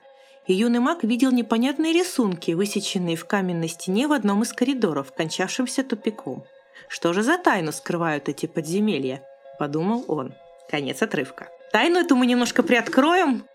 И 0.47 0.53
юный 0.53 0.79
маг 0.79 1.03
видел 1.03 1.31
непонятные 1.31 1.91
рисунки, 1.91 2.51
высеченные 2.51 3.15
в 3.15 3.25
каменной 3.25 3.67
стене 3.67 4.08
в 4.08 4.13
одном 4.13 4.43
из 4.43 4.53
коридоров, 4.53 5.12
кончавшимся 5.12 5.84
тупиком. 5.84 6.45
«Что 6.88 7.13
же 7.13 7.23
за 7.23 7.38
тайну 7.38 7.71
скрывают 7.71 8.29
эти 8.29 8.45
подземелья?»– 8.45 9.23
подумал 9.60 10.05
он. 10.08 10.34
Конец 10.69 11.01
отрывка. 11.01 11.49
Тайну 11.71 11.99
эту 11.99 12.15
мы 12.15 12.25
немножко 12.25 12.63
приоткроем, 12.63 13.47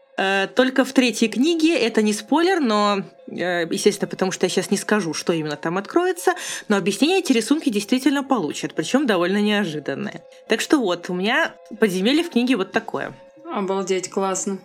только 0.54 0.84
в 0.84 0.92
третьей 0.92 1.28
книге, 1.28 1.78
это 1.78 2.02
не 2.02 2.12
спойлер, 2.12 2.60
но, 2.60 3.02
э, 3.28 3.66
естественно, 3.70 4.08
потому 4.08 4.32
что 4.32 4.46
я 4.46 4.50
сейчас 4.50 4.70
не 4.70 4.76
скажу, 4.76 5.14
что 5.14 5.32
именно 5.32 5.56
там 5.56 5.78
откроется, 5.78 6.34
но 6.68 6.76
объяснение 6.76 7.20
эти 7.20 7.32
рисунки 7.32 7.70
действительно 7.70 8.22
получат, 8.22 8.74
причем 8.74 9.06
довольно 9.06 9.40
неожиданное. 9.40 10.22
Так 10.48 10.60
что 10.60 10.78
вот, 10.78 11.08
у 11.08 11.14
меня 11.14 11.54
подземелье 11.78 12.22
в 12.22 12.30
книге 12.30 12.56
вот 12.56 12.72
такое. 12.72 13.14
Обалдеть, 13.50 14.10
классно. 14.10 14.58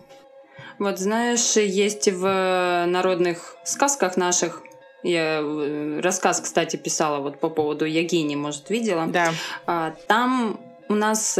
Вот 0.77 0.99
знаешь, 0.99 1.55
есть 1.55 2.09
в 2.11 2.85
народных 2.87 3.55
сказках 3.63 4.17
наших 4.17 4.61
я 5.03 5.39
э, 5.39 5.99
рассказ, 6.01 6.41
кстати, 6.41 6.77
писала 6.77 7.19
вот 7.19 7.39
по 7.39 7.49
поводу 7.49 7.85
Ягини, 7.85 8.35
может, 8.35 8.71
видела. 8.71 9.05
Да. 9.05 9.31
А, 9.67 9.93
там 10.07 10.59
у 10.89 10.95
нас 10.95 11.37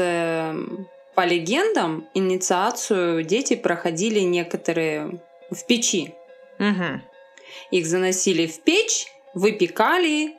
по 1.15 1.25
легендам, 1.25 2.07
инициацию 2.13 3.23
дети 3.23 3.55
проходили 3.55 4.19
некоторые 4.19 5.19
в 5.49 5.65
печи. 5.65 6.13
Угу. 6.59 7.01
Их 7.71 7.85
заносили 7.85 8.47
в 8.47 8.61
печь, 8.61 9.07
выпекали, 9.33 10.35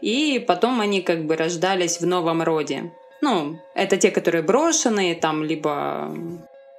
и 0.00 0.44
потом 0.46 0.80
они 0.80 1.02
как 1.02 1.24
бы 1.24 1.36
рождались 1.36 2.00
в 2.00 2.06
новом 2.06 2.42
роде. 2.42 2.92
Ну, 3.20 3.58
это 3.74 3.96
те, 3.96 4.10
которые 4.10 4.42
брошенные, 4.42 5.14
там, 5.14 5.42
либо 5.44 6.14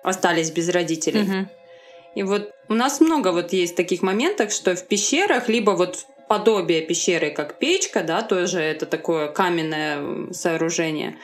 остались 0.04 0.52
без 0.52 0.70
родителей. 0.70 1.22
Угу. 1.22 1.50
И 2.16 2.24
вот 2.24 2.54
у 2.68 2.74
нас 2.74 3.02
много 3.02 3.32
вот 3.32 3.52
есть 3.54 3.76
таких 3.76 4.02
моментов, 4.02 4.52
что 4.52 4.76
в 4.76 4.88
пещерах, 4.88 5.50
либо 5.50 5.72
вот 5.72 6.06
подобие 6.28 6.82
пещеры, 6.82 7.32
как 7.32 7.58
печка, 7.58 8.04
да, 8.04 8.22
тоже 8.22 8.60
это 8.60 8.86
такое 8.86 9.28
каменное 9.30 10.32
сооружение, 10.34 11.18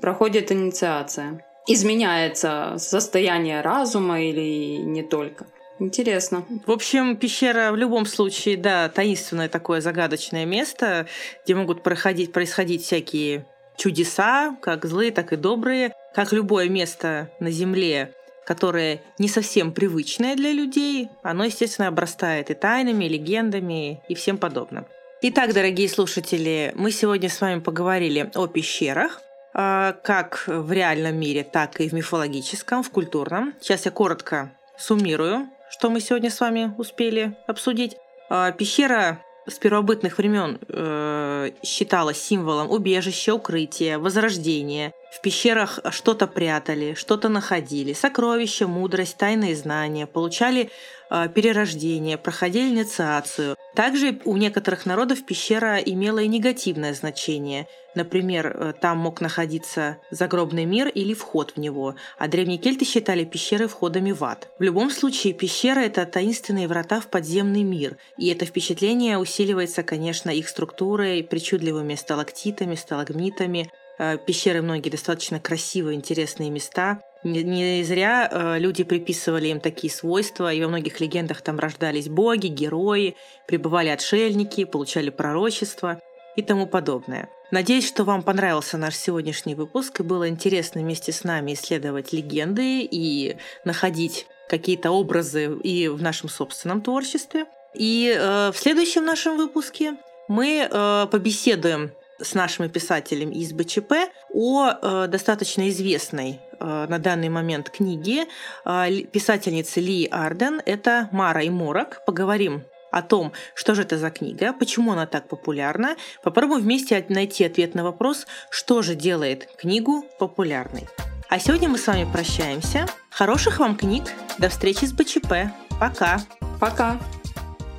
проходит 0.00 0.52
инициация 0.52 1.44
изменяется 1.68 2.74
состояние 2.78 3.60
разума 3.60 4.20
или 4.20 4.78
не 4.78 5.02
только. 5.02 5.46
Интересно. 5.78 6.44
В 6.66 6.72
общем, 6.72 7.16
пещера 7.16 7.70
в 7.70 7.76
любом 7.76 8.04
случае, 8.04 8.56
да, 8.56 8.88
таинственное 8.88 9.48
такое 9.48 9.80
загадочное 9.80 10.44
место, 10.44 11.06
где 11.44 11.54
могут 11.54 11.84
проходить, 11.84 12.32
происходить 12.32 12.82
всякие 12.82 13.46
чудеса, 13.76 14.56
как 14.60 14.86
злые, 14.86 15.12
так 15.12 15.32
и 15.32 15.36
добрые. 15.36 15.94
Как 16.14 16.32
любое 16.32 16.68
место 16.68 17.30
на 17.38 17.52
Земле, 17.52 18.12
которое 18.44 19.02
не 19.18 19.28
совсем 19.28 19.72
привычное 19.72 20.34
для 20.34 20.52
людей, 20.52 21.10
оно, 21.22 21.44
естественно, 21.44 21.86
обрастает 21.86 22.50
и 22.50 22.54
тайнами, 22.54 23.04
и 23.04 23.10
легендами, 23.10 24.02
и 24.08 24.14
всем 24.16 24.36
подобным. 24.36 24.86
Итак, 25.20 25.52
дорогие 25.52 25.88
слушатели, 25.88 26.72
мы 26.74 26.90
сегодня 26.90 27.28
с 27.28 27.40
вами 27.40 27.60
поговорили 27.60 28.30
о 28.34 28.46
пещерах, 28.46 29.20
как 29.58 30.44
в 30.46 30.70
реальном 30.70 31.18
мире, 31.18 31.42
так 31.42 31.80
и 31.80 31.88
в 31.88 31.92
мифологическом, 31.92 32.84
в 32.84 32.90
культурном. 32.90 33.54
Сейчас 33.60 33.86
я 33.86 33.90
коротко 33.90 34.52
суммирую, 34.78 35.48
что 35.70 35.90
мы 35.90 36.00
сегодня 36.00 36.30
с 36.30 36.40
вами 36.40 36.72
успели 36.78 37.36
обсудить. 37.46 37.96
А, 38.30 38.52
пещера 38.52 39.20
с 39.48 39.58
первобытных 39.58 40.18
времен 40.18 40.58
э, 40.68 41.50
считалась 41.62 42.20
символом 42.20 42.70
убежища, 42.70 43.34
укрытия, 43.34 43.98
возрождения. 43.98 44.92
В 45.10 45.22
пещерах 45.22 45.80
что-то 45.90 46.26
прятали, 46.26 46.92
что-то 46.94 47.30
находили, 47.30 47.94
сокровища, 47.94 48.68
мудрость, 48.68 49.16
тайные 49.16 49.56
знания, 49.56 50.06
получали 50.06 50.70
э, 51.10 51.28
перерождение, 51.34 52.18
проходили 52.18 52.68
инициацию. 52.68 53.56
Также 53.78 54.18
у 54.24 54.36
некоторых 54.36 54.86
народов 54.86 55.24
пещера 55.24 55.76
имела 55.76 56.18
и 56.18 56.26
негативное 56.26 56.94
значение. 56.94 57.68
Например, 57.94 58.48
э, 58.48 58.72
там 58.72 58.98
мог 58.98 59.20
находиться 59.20 59.98
загробный 60.10 60.64
мир 60.64 60.88
или 60.88 61.14
вход 61.14 61.52
в 61.54 61.60
него, 61.60 61.94
а 62.18 62.26
древние 62.26 62.58
кельты 62.58 62.84
считали 62.84 63.24
пещеры 63.24 63.68
входами 63.68 64.10
в 64.10 64.24
ад. 64.24 64.48
В 64.58 64.64
любом 64.64 64.90
случае, 64.90 65.32
пещера– 65.32 65.78
это 65.86 66.06
таинственные 66.06 66.66
врата 66.66 66.98
в 66.98 67.06
подземный 67.06 67.62
мир, 67.62 67.98
и 68.16 68.26
это 68.26 68.46
впечатление 68.46 69.16
усиливается, 69.16 69.84
конечно, 69.84 70.30
их 70.30 70.48
структурой, 70.48 71.22
причудливыми 71.22 71.94
сталактитами, 71.94 72.74
сталагмитами, 72.74 73.70
Э, 73.98 74.16
пещеры 74.16 74.62
многие 74.62 74.90
достаточно 74.90 75.40
красивые, 75.40 75.96
интересные 75.96 76.50
места. 76.50 77.00
Не, 77.24 77.42
не 77.42 77.82
зря 77.82 78.28
э, 78.30 78.58
люди 78.58 78.84
приписывали 78.84 79.48
им 79.48 79.60
такие 79.60 79.92
свойства, 79.92 80.52
и 80.52 80.62
во 80.62 80.68
многих 80.68 81.00
легендах 81.00 81.42
там 81.42 81.58
рождались 81.58 82.08
боги, 82.08 82.46
герои, 82.46 83.16
пребывали 83.46 83.88
отшельники, 83.88 84.64
получали 84.64 85.10
пророчества 85.10 86.00
и 86.36 86.42
тому 86.42 86.66
подобное. 86.66 87.28
Надеюсь, 87.50 87.88
что 87.88 88.04
вам 88.04 88.22
понравился 88.22 88.76
наш 88.76 88.94
сегодняшний 88.94 89.54
выпуск 89.54 90.00
и 90.00 90.02
было 90.02 90.28
интересно 90.28 90.80
вместе 90.80 91.12
с 91.12 91.24
нами 91.24 91.54
исследовать 91.54 92.12
легенды 92.12 92.82
и 92.82 93.36
находить 93.64 94.26
какие-то 94.48 94.90
образы 94.90 95.56
и 95.62 95.88
в 95.88 96.00
нашем 96.02 96.28
собственном 96.28 96.82
творчестве. 96.82 97.46
И 97.74 98.14
э, 98.16 98.52
в 98.52 98.56
следующем 98.56 99.04
нашем 99.04 99.36
выпуске 99.36 99.96
мы 100.28 100.68
э, 100.70 101.06
побеседуем 101.10 101.90
с 102.20 102.34
нашими 102.34 102.68
писателями 102.68 103.34
из 103.34 103.52
БЧП 103.52 103.92
о 104.30 104.70
э, 104.70 105.06
достаточно 105.08 105.68
известной 105.68 106.40
э, 106.58 106.86
на 106.88 106.98
данный 106.98 107.28
момент 107.28 107.70
книге 107.70 108.26
э, 108.64 108.90
писательницы 109.02 109.80
Ли 109.80 110.06
Арден. 110.10 110.60
Это 110.64 111.08
«Мара 111.12 111.42
и 111.42 111.50
Морок». 111.50 112.02
Поговорим 112.06 112.64
о 112.90 113.02
том, 113.02 113.32
что 113.54 113.74
же 113.74 113.82
это 113.82 113.98
за 113.98 114.10
книга, 114.10 114.52
почему 114.52 114.92
она 114.92 115.06
так 115.06 115.28
популярна. 115.28 115.96
Попробуем 116.22 116.62
вместе 116.62 117.04
найти 117.08 117.44
ответ 117.44 117.74
на 117.74 117.84
вопрос, 117.84 118.26
что 118.50 118.82
же 118.82 118.94
делает 118.94 119.48
книгу 119.58 120.04
популярной. 120.18 120.88
А 121.28 121.38
сегодня 121.38 121.68
мы 121.68 121.76
с 121.76 121.86
вами 121.86 122.10
прощаемся. 122.10 122.86
Хороших 123.10 123.58
вам 123.58 123.76
книг. 123.76 124.04
До 124.38 124.48
встречи 124.48 124.86
с 124.86 124.92
БЧП. 124.92 125.52
Пока. 125.78 126.20
Пока. 126.58 126.98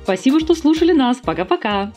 Спасибо, 0.04 0.38
что 0.40 0.54
слушали 0.54 0.92
нас. 0.92 1.16
Пока-пока. 1.18 1.92